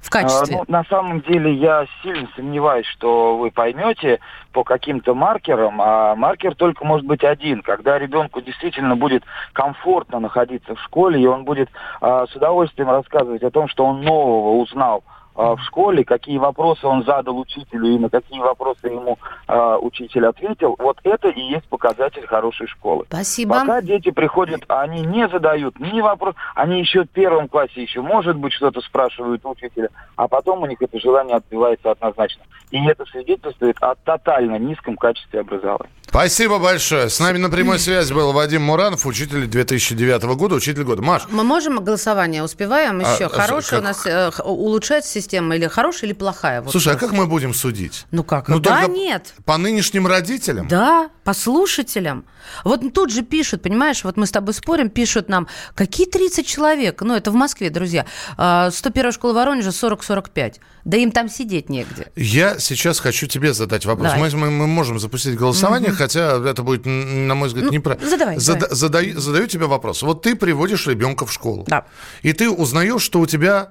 [0.00, 0.56] в качестве?
[0.56, 4.18] А, ну, на самом деле я сильно сомневаюсь, что вы поймете
[4.52, 10.74] по каким-то маркерам, а маркер только может быть один, когда ребенку действительно будет комфортно находиться
[10.74, 11.68] в школе, и он будет
[12.00, 17.04] а, с удовольствием рассказывать о том, что он нового узнал в школе, какие вопросы он
[17.04, 22.26] задал учителю и на какие вопросы ему э, учитель ответил, вот это и есть показатель
[22.26, 23.04] хорошей школы.
[23.08, 23.60] Спасибо.
[23.60, 28.36] Пока дети приходят, они не задают ни вопрос, они еще в первом классе еще, может
[28.36, 32.44] быть, что-то спрашивают учителя, а потом у них это желание отбивается однозначно.
[32.70, 35.90] И это свидетельствует о тотально низком качестве образования.
[36.10, 37.08] Спасибо большое.
[37.08, 41.02] С нами на прямой связи был Вадим Муранов, учитель 2009 года, учитель года.
[41.02, 41.22] Маш.
[41.30, 43.26] Мы можем голосование успеваем еще?
[43.26, 43.80] А, Хорошая как...
[43.80, 46.62] у нас э, улучшается система или хорошая, или плохая?
[46.62, 48.06] Вот Слушай, а как мы будем судить?
[48.10, 48.48] Ну как?
[48.48, 49.34] Ну, да, нет.
[49.44, 50.66] По нынешним родителям?
[50.66, 52.24] Да, по слушателям.
[52.64, 55.46] Вот тут же пишут, понимаешь, вот мы с тобой спорим, пишут нам,
[55.76, 57.02] какие 30 человек?
[57.02, 58.04] Ну, это в Москве, друзья.
[58.32, 60.56] 101 а, школа Воронежа 40-45.
[60.84, 62.10] Да им там сидеть негде.
[62.16, 64.12] Я сейчас хочу тебе задать вопрос.
[64.16, 65.98] Мы, мы, мы можем запустить голосование, угу.
[65.98, 68.08] хотя это будет, на мой взгляд, ну, неправильно.
[68.08, 68.76] Задавай, Зада, давай.
[68.76, 70.02] Задаю, задаю тебе вопрос.
[70.02, 71.64] Вот ты приводишь ребенка в школу.
[71.66, 71.86] Да.
[72.22, 73.70] И ты узнаешь, что у тебя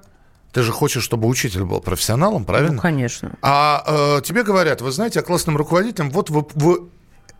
[0.52, 2.74] ты же хочешь, чтобы учитель был профессионалом, правильно?
[2.74, 3.32] Ну, конечно.
[3.40, 3.84] А
[4.18, 6.88] э, тебе говорят, вы знаете, о классном руководителем, вот вы, вы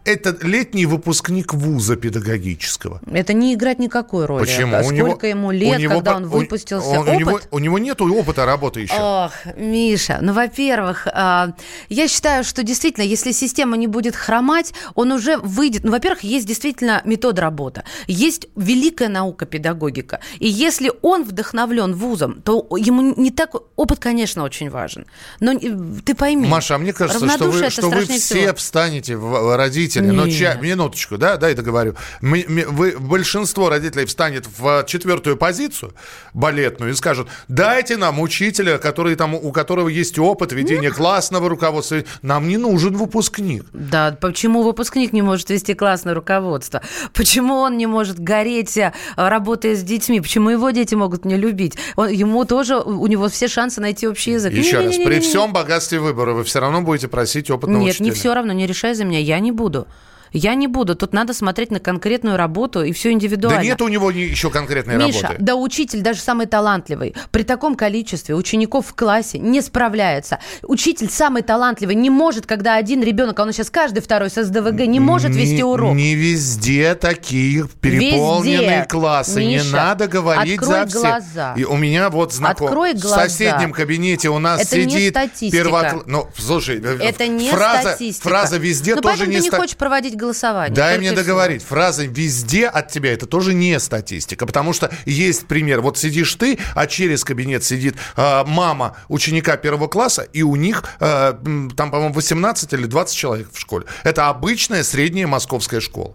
[0.05, 3.01] это летний выпускник вуза педагогического.
[3.11, 4.45] Это не играть никакой роли.
[4.45, 4.77] Почему?
[4.77, 6.89] А сколько ему лет, него, когда он выпустился?
[6.89, 7.15] Он, Опыт?
[7.15, 8.95] У, него, у него нет опыта работы еще.
[8.99, 11.53] Ох, Миша, ну, во-первых, а,
[11.89, 15.85] я считаю, что действительно, если система не будет хромать, он уже выйдет.
[15.85, 17.83] Ну, во-первых, есть действительно метод работы.
[18.07, 20.21] Есть великая наука педагогика.
[20.39, 23.55] И если он вдохновлен вузом, то ему не так...
[23.77, 25.07] Опыт, конечно, очень важен.
[25.41, 26.49] Но ты пойми.
[26.49, 28.55] Маша, а мне кажется, что вы, что вы все всего.
[28.55, 29.57] встанете в
[29.97, 30.55] родители, но ча...
[30.55, 31.95] минуточку, да, да, это говорю.
[32.21, 35.93] Мы, мы, вы, большинство родителей встанет в четвертую позицию
[36.35, 42.05] балетную и скажут, дайте нам учителя, который там, у которого есть опыт ведения классного руководства.
[42.23, 43.65] Нам не нужен выпускник.
[43.73, 46.83] Да, почему выпускник не может вести классное руководство?
[47.13, 50.21] Почему он не может гореть, э, работая с детьми?
[50.21, 51.75] Почему его дети могут не любить?
[51.97, 54.53] Он, ему тоже, у него все шансы найти общий язык.
[54.53, 58.05] Еще раз, при всем богатстве выбора вы все равно будете просить опытного Нет, учителя.
[58.05, 59.80] не все равно, не решай за меня, я не буду.
[59.85, 59.89] と
[60.33, 60.95] Я не буду.
[60.95, 63.59] Тут надо смотреть на конкретную работу и все индивидуально.
[63.61, 65.43] Да нет у него еще конкретной Миша, работы.
[65.43, 70.39] да учитель, даже самый талантливый, при таком количестве учеников в классе не справляется.
[70.63, 74.87] Учитель самый талантливый не может, когда один ребенок, а он сейчас каждый второй с СДВГ,
[74.87, 75.95] не может вести не, урок.
[75.95, 78.87] Не везде такие переполненные Везде.
[78.89, 79.41] классы.
[79.41, 81.01] Миша, не надо говорить за всех.
[81.01, 81.55] глаза.
[81.57, 82.67] И у меня вот знаком...
[82.69, 83.23] Открой в глаза.
[83.29, 85.57] соседнем кабинете у нас Это не сидит статистика.
[85.69, 88.29] первокла- Ну, слушай, э, Это не фраза, статистика.
[88.29, 90.75] фраза везде ну, тоже не ты не ста- хочешь проводить голосование.
[90.75, 91.23] Дай мне и всего.
[91.23, 91.63] договорить.
[91.65, 95.81] Фраза «везде от тебя»— это тоже не статистика, потому что есть пример.
[95.81, 100.85] Вот сидишь ты, а через кабинет сидит э, мама ученика первого класса, и у них
[101.01, 101.35] э,
[101.77, 103.87] там, по-моему, 18 или 20 человек в школе.
[104.05, 106.15] Это обычная средняя московская школа.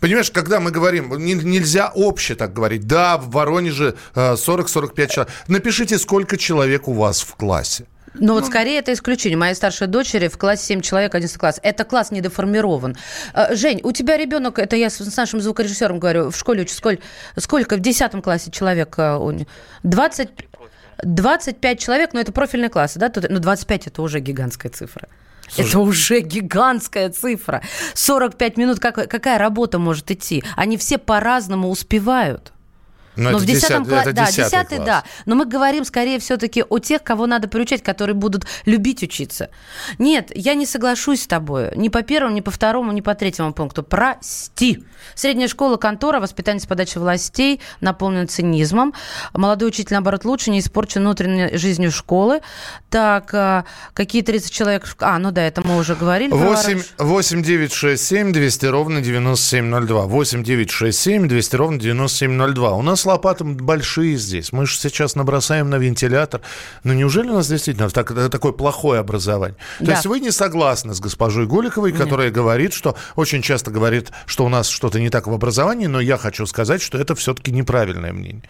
[0.00, 2.86] Понимаешь, когда мы говорим, не- нельзя обще так говорить.
[2.86, 5.32] Да, в Воронеже э, 40-45 человек.
[5.46, 7.84] Напишите, сколько человек у вас в классе.
[8.14, 9.36] Ну вот скорее это исключение.
[9.36, 11.60] Моей старшей дочери в классе 7 человек, 11 класс.
[11.62, 12.96] Это класс недоформирован.
[13.34, 17.02] Э, Жень, у тебя ребенок, это я с нашим звукорежиссером говорю, в школе учится, сколько,
[17.36, 18.98] сколько в 10 классе человек?
[18.98, 19.46] э, у них?
[19.84, 20.30] 20,
[21.02, 23.08] 25 человек, но это профильные классы, да?
[23.08, 25.08] Тут, ну 25 это уже гигантская цифра.
[25.56, 27.62] Это уже гигантская цифра.
[27.94, 30.44] 45 минут, как, какая работа может идти?
[30.56, 32.52] Они все по-разному успевают.
[33.16, 34.80] Но, Но это в 10 10 классе, да, 10 10 класс.
[34.86, 35.04] да.
[35.26, 39.50] Но мы говорим скорее все-таки о тех, кого надо приучать, которые будут любить учиться.
[39.98, 41.70] Нет, я не соглашусь с тобой.
[41.76, 43.82] Ни по первому, ни по второму, ни по третьему пункту.
[43.82, 44.84] Прости.
[45.14, 48.94] Средняя школа, контора, воспитание с подачи властей, наполнен цинизмом.
[49.34, 52.40] Молодой учитель, наоборот, лучше, не испорчен внутренней жизнью школы.
[52.90, 54.84] Так, а, какие 30 человек...
[55.00, 56.30] А, ну да, это мы уже говорили.
[56.30, 56.84] про 8, Воронеж.
[56.98, 60.02] 8 9 6 7 200 ровно 9702.
[60.06, 62.70] 8 9 6 7 200 ровно 9702.
[62.74, 64.52] У нас лопаты большие здесь.
[64.52, 66.40] Мы же сейчас набросаем на вентилятор.
[66.84, 69.56] Но неужели у нас действительно так- такое плохое образование?
[69.78, 69.92] То Да.
[69.92, 74.48] есть вы не согласны с госпожой Голиковой, которая говорит, что очень часто говорит, что у
[74.48, 78.42] нас что-то не так в образовании, но я хочу сказать, что это все-таки неправильное мнение.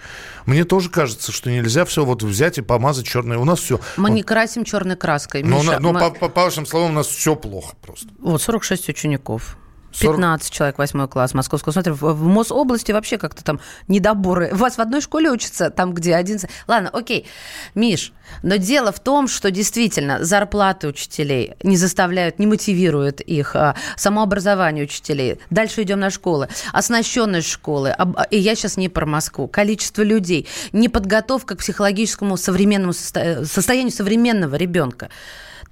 [0.47, 3.39] Мне тоже кажется, что нельзя все вот взять и помазать черное.
[3.39, 3.81] У нас все...
[3.97, 5.43] Мы не красим черной краской.
[5.43, 8.09] Ну, Миша, на- ну, мы- по, по- по вашим словам, у нас все плохо просто.
[8.21, 9.57] Вот 46 учеников.
[9.93, 10.17] 40?
[10.17, 11.73] 15 человек, восьмой класс Московского.
[11.73, 14.51] Смотри, в, Мособласти вообще как-то там недоборы.
[14.53, 16.49] У вас в одной школе учатся, там, где 11...
[16.69, 17.27] Ладно, окей.
[17.75, 23.75] Миш, но дело в том, что действительно зарплаты учителей не заставляют, не мотивируют их, а,
[23.97, 25.39] самообразование учителей.
[25.51, 26.49] Дальше идем на школы.
[26.73, 27.95] Оснащенность школы.
[28.31, 29.49] И я сейчас не про Москву.
[29.49, 30.47] Количество людей.
[30.73, 35.11] Неподготовка к психологическому современному состо- состоянию современного ребенка.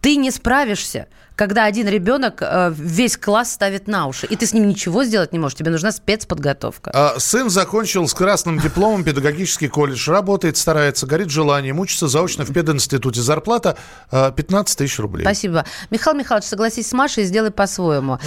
[0.01, 4.53] Ты не справишься, когда один ребенок э, весь класс ставит на уши, и ты с
[4.53, 5.57] ним ничего сделать не можешь.
[5.57, 6.91] Тебе нужна спецподготовка.
[6.93, 12.53] А, Сын закончил с красным дипломом педагогический колледж, работает, старается, горит желанием, учится заочно в
[12.53, 13.21] пединституте.
[13.21, 13.77] Зарплата
[14.11, 15.23] а, 15 тысяч рублей.
[15.23, 15.65] Спасибо.
[15.91, 18.19] Михаил Михайлович, согласись с Машей и сделай по-своему.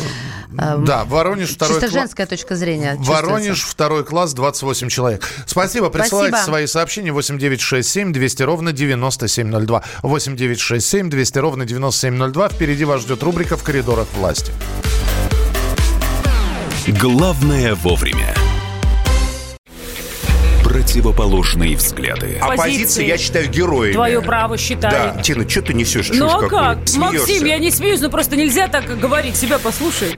[0.58, 2.02] Эм, Да, Воронеж второй Чисто класс.
[2.02, 2.96] женская точка зрения.
[2.98, 5.24] Воронеж, второй класс, 28 человек.
[5.46, 5.90] Спасибо.
[5.90, 6.50] Присылайте Спасибо.
[6.50, 9.84] свои сообщения 8967 200 ровно 9702.
[10.02, 12.50] 8967 200 ровно 9702.
[12.50, 14.52] Впереди вас ждет рубрика «В коридорах власти».
[16.88, 18.34] Главное вовремя.
[20.64, 22.38] Противоположные взгляды.
[22.42, 23.94] Оппозиция, я считаю, героями.
[23.94, 25.14] Твое право считаю.
[25.16, 26.10] Да, Тина, что ты несешь?
[26.14, 26.88] Ну а как?
[26.88, 27.20] Смеешься.
[27.20, 29.36] Максим, я не смеюсь, но просто нельзя так говорить.
[29.36, 30.18] Себя послушай.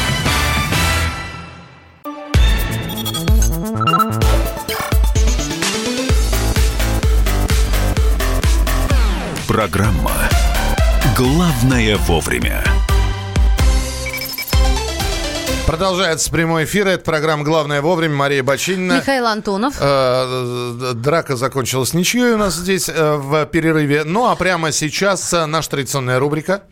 [9.61, 10.27] Программа
[11.15, 12.63] «Главное вовремя».
[15.67, 16.87] Продолжается прямой эфир.
[16.87, 18.15] Это программа «Главное вовремя».
[18.15, 18.93] Мария Бочинина.
[18.93, 19.75] Михаил Антонов.
[19.79, 24.03] Э, Драка закончилась ничьей у нас здесь э, в перерыве.
[24.03, 26.63] Ну, а прямо сейчас э, наша традиционная рубрика.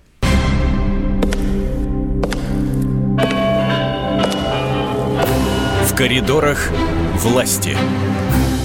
[5.86, 6.70] В коридорах
[7.18, 7.78] власти.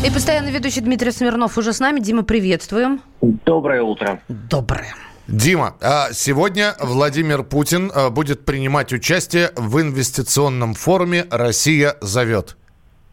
[0.04, 2.00] И постоянно ведущий Дмитрий Смирнов уже с нами.
[2.00, 3.00] Дима, приветствуем.
[3.22, 4.20] Доброе утро.
[4.28, 4.94] Доброе.
[5.26, 12.56] Дима, а сегодня Владимир Путин а, будет принимать участие в инвестиционном форуме «Россия зовет».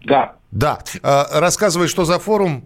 [0.03, 0.33] Да.
[0.51, 0.79] Да.
[1.03, 2.65] А, Рассказывай, что за форум.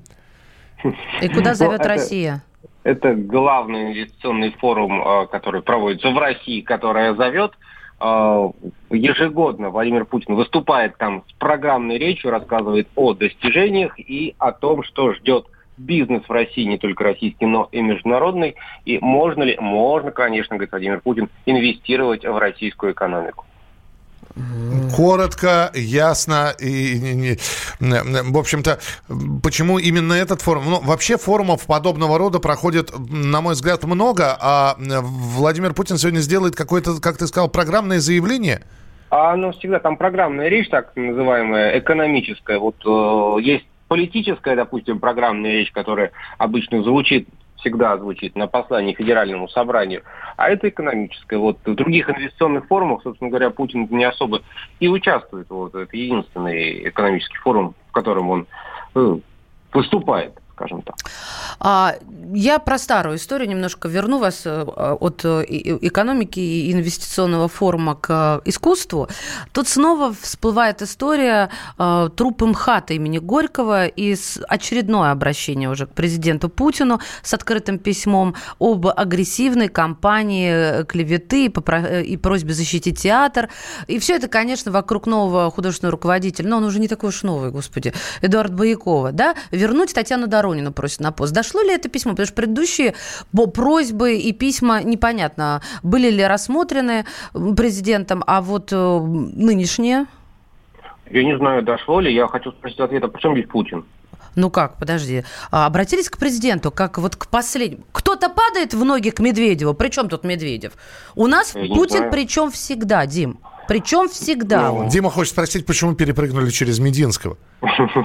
[1.21, 2.43] И куда Ну, зовет это- Россия?
[2.83, 7.51] Это главный инвестиционный форум, который проводится в России, которая зовет.
[7.99, 8.49] Э,
[8.89, 15.13] Ежегодно Владимир Путин выступает там с программной речью, рассказывает о достижениях и о том, что
[15.13, 15.45] ждет
[15.77, 18.55] бизнес в России, не только российский, но и международный.
[18.85, 23.45] И можно ли, можно, конечно, говорит Владимир Путин, инвестировать в российскую экономику.
[24.95, 27.37] Коротко, ясно и, не-
[27.79, 28.79] не- в общем-то,
[29.41, 30.65] почему именно этот форум?
[30.69, 36.55] Ну, вообще форумов подобного рода проходит, на мой взгляд, много, а Владимир Путин сегодня сделает
[36.55, 38.63] какое-то, как ты сказал, программное заявление.
[39.09, 42.57] А оно всегда, там программная речь, так называемая, экономическая.
[42.59, 47.29] Вот э, есть политическая, допустим, программная речь, которая обычно звучит,
[47.65, 50.03] всегда звучит на послании Федеральному собранию,
[50.37, 51.37] а это экономическая.
[51.37, 54.41] Вот в других инвестиционных форумах, собственно говоря, Путин не особо
[54.79, 55.49] и участвует.
[55.49, 58.47] Вот это единственный экономический форум, в котором он
[58.93, 59.17] э,
[59.73, 60.95] выступает, скажем так.
[61.59, 61.95] А,
[62.33, 68.41] я про старую историю немножко верну вас э, от э, экономики и инвестиционного форума к
[68.45, 69.09] э, искусству.
[69.51, 74.15] Тут снова всплывает история э, трупа МХАТа имени Горького и
[74.47, 82.53] очередное обращение уже к президенту Путину с открытым письмом об агрессивной кампании клеветы и просьбе
[82.53, 83.49] защитить театр.
[83.87, 87.51] И все это, конечно, вокруг нового художественного руководителя, но он уже не такой уж новый,
[87.51, 91.33] господи, Эдуард Боякова, да, вернуть Татьяну Доронину просит на пост.
[91.33, 92.11] Дошло ли это письмо?
[92.11, 92.93] Потому что предыдущие
[93.53, 100.05] просьбы и письма, непонятно, были ли рассмотрены президентом, а вот э, нынешние...
[101.09, 103.85] Я не знаю, дошло ли, я хочу спросить ответа, почему здесь Путин?
[104.35, 105.23] Ну как, подожди.
[105.51, 107.83] А, Обратились к президенту, как вот к последнему.
[107.91, 109.73] Кто-то падает в ноги к Медведеву.
[109.73, 110.73] Причем тут Медведев?
[111.15, 113.39] У нас Я Путин причем всегда, Дим.
[113.67, 114.71] Причем всегда.
[114.71, 117.37] Ну, Дима хочет спросить, почему перепрыгнули через Мединского.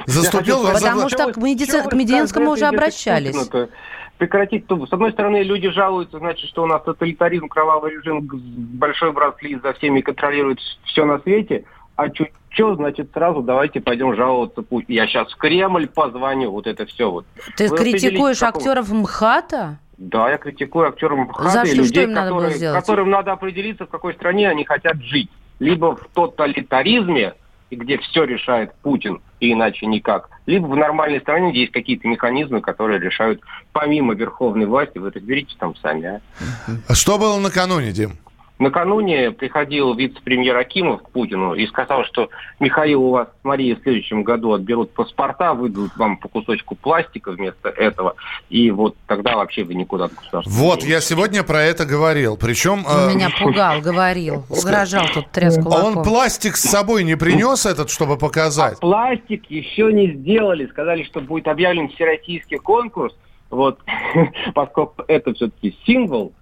[0.06, 3.36] Заступил хочу Потому что к, медици- к Мединскому уже обращались.
[4.18, 9.36] Прекратить, с одной стороны, люди жалуются, значит, что у нас тоталитаризм, кровавый режим, большой брат
[9.38, 11.64] следит за всеми, контролирует все на свете,
[11.96, 14.62] а чуть что, значит, сразу давайте пойдем жаловаться.
[14.88, 17.24] Я сейчас в Кремль позвоню, вот это все вот.
[17.56, 19.78] Ты Вы критикуешь актеров МХАТа?
[19.96, 22.80] Да, я критикую актеров МХАТа За и что- людей, что им надо было которые- сделать?
[22.80, 25.30] которым надо определиться, в какой стране они хотят жить.
[25.60, 27.34] Либо в тоталитаризме,
[27.70, 32.60] где все решает Путин, и иначе никак, либо в нормальной стране, где есть какие-то механизмы,
[32.60, 33.40] которые решают
[33.72, 36.20] помимо верховной власти, вы разберитесь там сами.
[36.88, 36.94] А?
[36.94, 38.18] Что было накануне, Дим?
[38.60, 42.28] Накануне приходил вице-премьер Акимов к Путину и сказал, что
[42.60, 47.70] Михаил, у вас, Мария, в следующем году отберут паспорта, выдадут вам по кусочку пластика вместо
[47.70, 48.16] этого,
[48.50, 50.52] и вот тогда вообще вы никуда от государства.
[50.52, 52.36] Вот, я сегодня про это говорил.
[52.36, 52.84] Причем...
[52.86, 55.96] Он э, меня пугал, говорил, угрожал тут тряс а кулаком.
[55.96, 58.78] он пластик с собой не принес этот, чтобы показать?
[58.78, 60.66] Пластик еще не сделали.
[60.66, 63.14] Сказали, что будет объявлен всероссийский конкурс.
[63.48, 63.80] Вот,
[64.54, 66.34] поскольку это все-таки символ,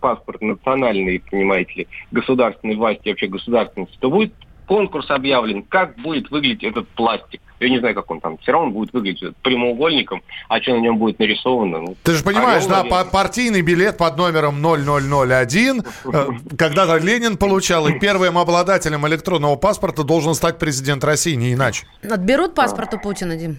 [0.00, 4.32] паспорт национальный, понимаете ли, государственной власти, вообще государственности, то будет
[4.66, 7.40] конкурс объявлен, как будет выглядеть этот пластик.
[7.60, 10.98] Я не знаю, как он там, все равно будет выглядеть прямоугольником, а что на нем
[10.98, 11.78] будет нарисовано.
[11.78, 16.26] Ну, Ты же понимаешь, да, па- партийный билет под номером 0001 э,
[16.58, 21.86] когда-то Ленин получал, и первым обладателем электронного паспорта должен стать президент России, не иначе.
[22.02, 23.56] Отберут паспорт у Путина, Дим?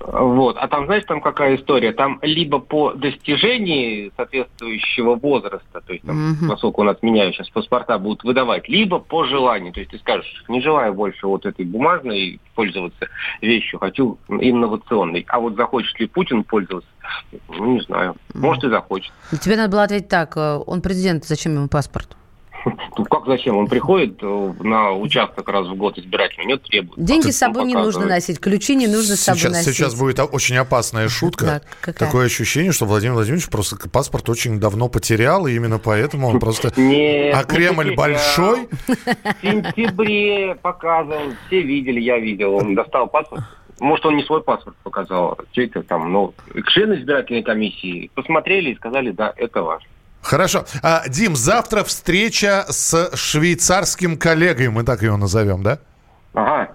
[0.00, 0.56] Вот.
[0.58, 1.92] А там, знаешь, там какая история?
[1.92, 6.48] Там либо по достижении соответствующего возраста, то есть, там, Мгм.
[6.48, 9.72] поскольку у нас меняют сейчас паспорта, будут выдавать, либо по желанию.
[9.72, 13.08] То есть ты скажешь, не желаю больше вот этой бумажной пользоваться
[13.42, 15.24] вещью, хочу инновационной.
[15.28, 16.88] А вот захочет ли Путин пользоваться,
[17.48, 18.16] ну, не знаю.
[18.34, 19.12] Может, и захочет.
[19.40, 22.16] Тебе надо было ответить так, э, он президент, зачем ему паспорт?
[22.96, 23.56] Ну, как зачем?
[23.56, 27.02] Он приходит э, на участок раз в год избирательный, у него требует.
[27.02, 29.74] Деньги с собой не нужно носить, ключи не нужно с собой Сейчас, носить.
[29.74, 31.46] сейчас будет очень опасная шутка.
[31.46, 32.06] Так, какая?
[32.06, 36.72] Такое ощущение, что Владимир Владимирович просто паспорт очень давно потерял, и именно поэтому он просто...
[36.80, 38.68] Нет, А Кремль большой?
[38.86, 42.54] В сентябре показывал, все видели, я видел.
[42.54, 43.42] Он достал паспорт,
[43.78, 46.34] Может, он не свой паспорт показал, а чей-то там, но
[46.68, 49.82] члены избирательной комиссии посмотрели и сказали, да, это ваш.
[50.22, 50.64] Хорошо.
[50.82, 55.78] А, Дим, завтра встреча с швейцарским коллегой, мы так его назовем, да?
[56.34, 56.68] Ага.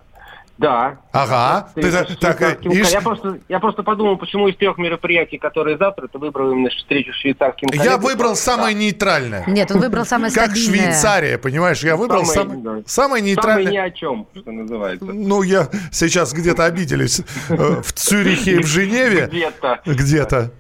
[0.58, 1.00] Да.
[1.12, 1.68] Ага.
[1.76, 2.90] Ты, с так, швейцарским- ишь.
[2.92, 7.12] я, просто, я просто подумал, почему из трех мероприятий, которые завтра, ты выбрал именно встречу
[7.12, 8.00] с швейцарским Я коллегой.
[8.00, 9.44] выбрал самое нейтральное.
[9.48, 10.80] Нет, он выбрал самое Как стабильное.
[10.92, 11.84] Швейцария, понимаешь?
[11.84, 12.70] Я выбрал Самое, самое, да.
[12.70, 13.84] самое Самое ни нейтральное.
[13.84, 15.06] о чем, что называется.
[15.06, 17.20] Ну, я сейчас где-то обиделись.
[17.50, 19.28] э, В Цюрихе и в Женеве.
[19.28, 19.82] Где-то.
[19.86, 20.52] Где-то.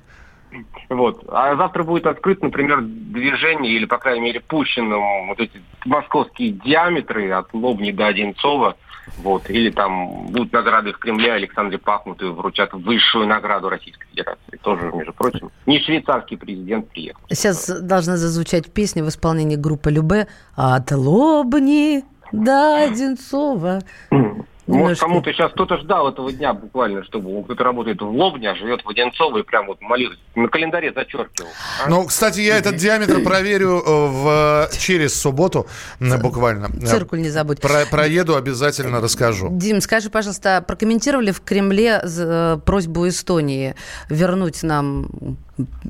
[0.89, 1.23] Вот.
[1.27, 7.31] А завтра будет открыт, например, движение, или, по крайней мере, пущенным вот эти московские диаметры
[7.31, 8.75] от Лобни до Одинцова.
[9.17, 9.49] Вот.
[9.49, 14.57] Или там будут награды в Кремле Александре Пахмутовой вручат высшую награду Российской Федерации.
[14.61, 17.21] Тоже, между прочим, не швейцарский президент приехал.
[17.29, 23.81] Сейчас должна зазвучать песня в исполнении группы Любе «От Лобни до Одинцова».
[24.67, 25.05] Может, Немножко.
[25.05, 28.89] кому-то сейчас кто-то ждал этого дня буквально, чтобы кто-то работает в Лобне, а живет в
[28.89, 30.17] Одинцово и прям вот молился.
[30.33, 31.49] На календаре зачеркивал.
[31.83, 31.87] А?
[31.89, 35.67] Ну, кстати, я этот диаметр проверю э, в, через субботу
[35.99, 36.69] буквально.
[36.83, 37.61] Циркуль не забудь.
[37.61, 39.49] Про- проеду, обязательно расскажу.
[39.51, 43.75] Дим, скажи, пожалуйста, прокомментировали в Кремле э, просьбу Эстонии
[44.09, 45.37] вернуть нам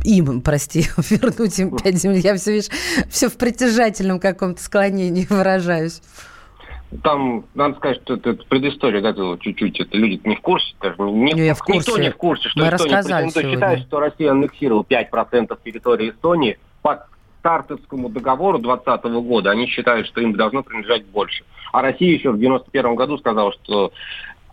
[0.04, 2.20] им, прости, вернуть им пять земель.
[2.20, 2.70] Я все, видишь,
[3.10, 6.02] все в притяжательном каком-то склонении выражаюсь.
[7.04, 11.02] Там, надо сказать, что это, это предыстория, да, чуть-чуть, это люди не в курсе, даже
[11.02, 12.02] не, я в никто курсе.
[12.02, 17.08] не в курсе, что Мы Эстония претендует, считает, что Россия аннексировала 5% территории Эстонии по
[17.42, 19.52] Тартовскому договору 2020 года.
[19.52, 21.44] Они считают, что им должно принадлежать больше.
[21.72, 23.92] А Россия еще в 91 году сказала, что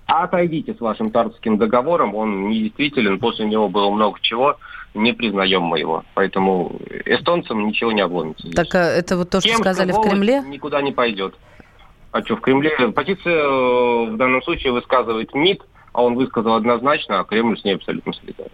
[0.06, 4.56] отойдите с вашим Тартовским договором, он недействителен, после него было много чего,
[4.94, 6.04] не признаем мы его.
[6.14, 6.76] Поэтому
[7.06, 8.50] эстонцам ничего не обломится.
[8.50, 10.42] Так а, это вот то, что Кемская сказали в Кремле?
[10.46, 11.34] Никуда не пойдет.
[12.12, 17.20] А что, в Кремле позиция э, в данном случае высказывает МИД, а он высказал однозначно,
[17.20, 18.52] а Кремль с ней абсолютно солидарен.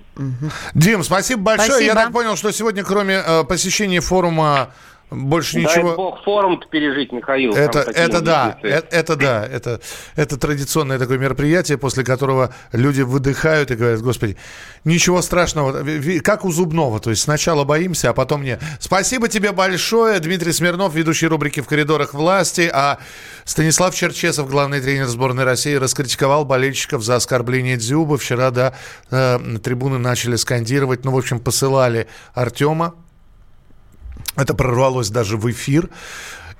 [0.75, 1.71] Дим, спасибо большое.
[1.71, 1.87] Спасибо.
[1.87, 4.71] Я так понял, что сегодня, кроме э, посещения форума,
[5.11, 5.97] больше Дай ничего...
[5.97, 7.55] бог форум пережить, Михаил.
[7.55, 9.81] Это, это да, это, это да, это,
[10.17, 14.37] это традиционное такое мероприятие, после которого люди выдыхают и говорят, господи,
[14.85, 15.85] ничего страшного,
[16.23, 18.61] как у зубного, то есть сначала боимся, а потом нет.
[18.81, 22.99] Спасибо тебе большое, Дмитрий Смирнов, ведущий рубрики «В коридорах власти», а
[23.45, 28.19] Станислав Черчесов, главный тренер сборной России, раскритиковал болельщиков за оскорбление Дзюба.
[28.19, 28.75] Вчера, да,
[29.11, 32.95] э, трибуны начали скандировать, ну, в общем, посылали Артема,
[34.39, 35.91] это прорвалось даже в эфир.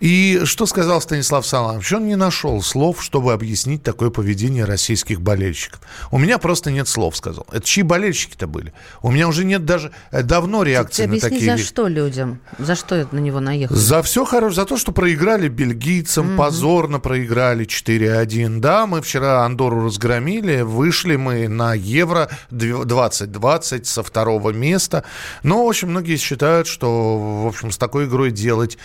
[0.01, 1.93] И что сказал Станислав Саламович?
[1.93, 5.81] Он не нашел слов, чтобы объяснить такое поведение российских болельщиков.
[6.13, 7.47] У меня просто нет слов, сказал.
[7.51, 8.73] Это чьи болельщики-то были?
[9.03, 11.65] У меня уже нет даже э, давно реакции Ты на такие за вещи.
[11.67, 12.41] что людям?
[12.59, 13.77] За что на него наехали?
[13.77, 18.61] За все хорошее, за то, что проиграли бельгийцам, позорно проиграли 4-1.
[18.61, 25.05] Да, мы вчера Андору разгромили, вышли мы на Евро 2020 со второго места.
[25.43, 28.79] Но очень многие считают, что, в общем, с такой игрой делать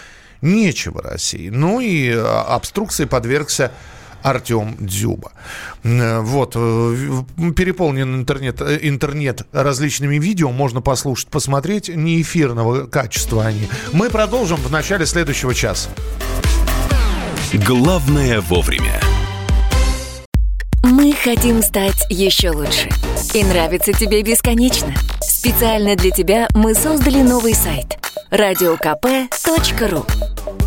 [0.44, 1.50] нечего России.
[1.50, 3.72] Ну и а, обструкции подвергся
[4.24, 5.34] Артем Дзюба.
[5.84, 7.24] Э, Вот, э,
[7.56, 13.68] переполнен интернет, э, интернет различными видео, можно послушать, посмотреть, не эфирного качества они.
[13.92, 15.90] Мы продолжим в начале следующего часа.
[17.54, 19.00] Главное вовремя.
[20.84, 22.90] Мы хотим стать еще лучше.
[23.34, 24.94] И нравится тебе бесконечно.
[25.22, 27.98] Специально для тебя мы создали новый сайт–
[28.32, 30.06] радиокп.ру.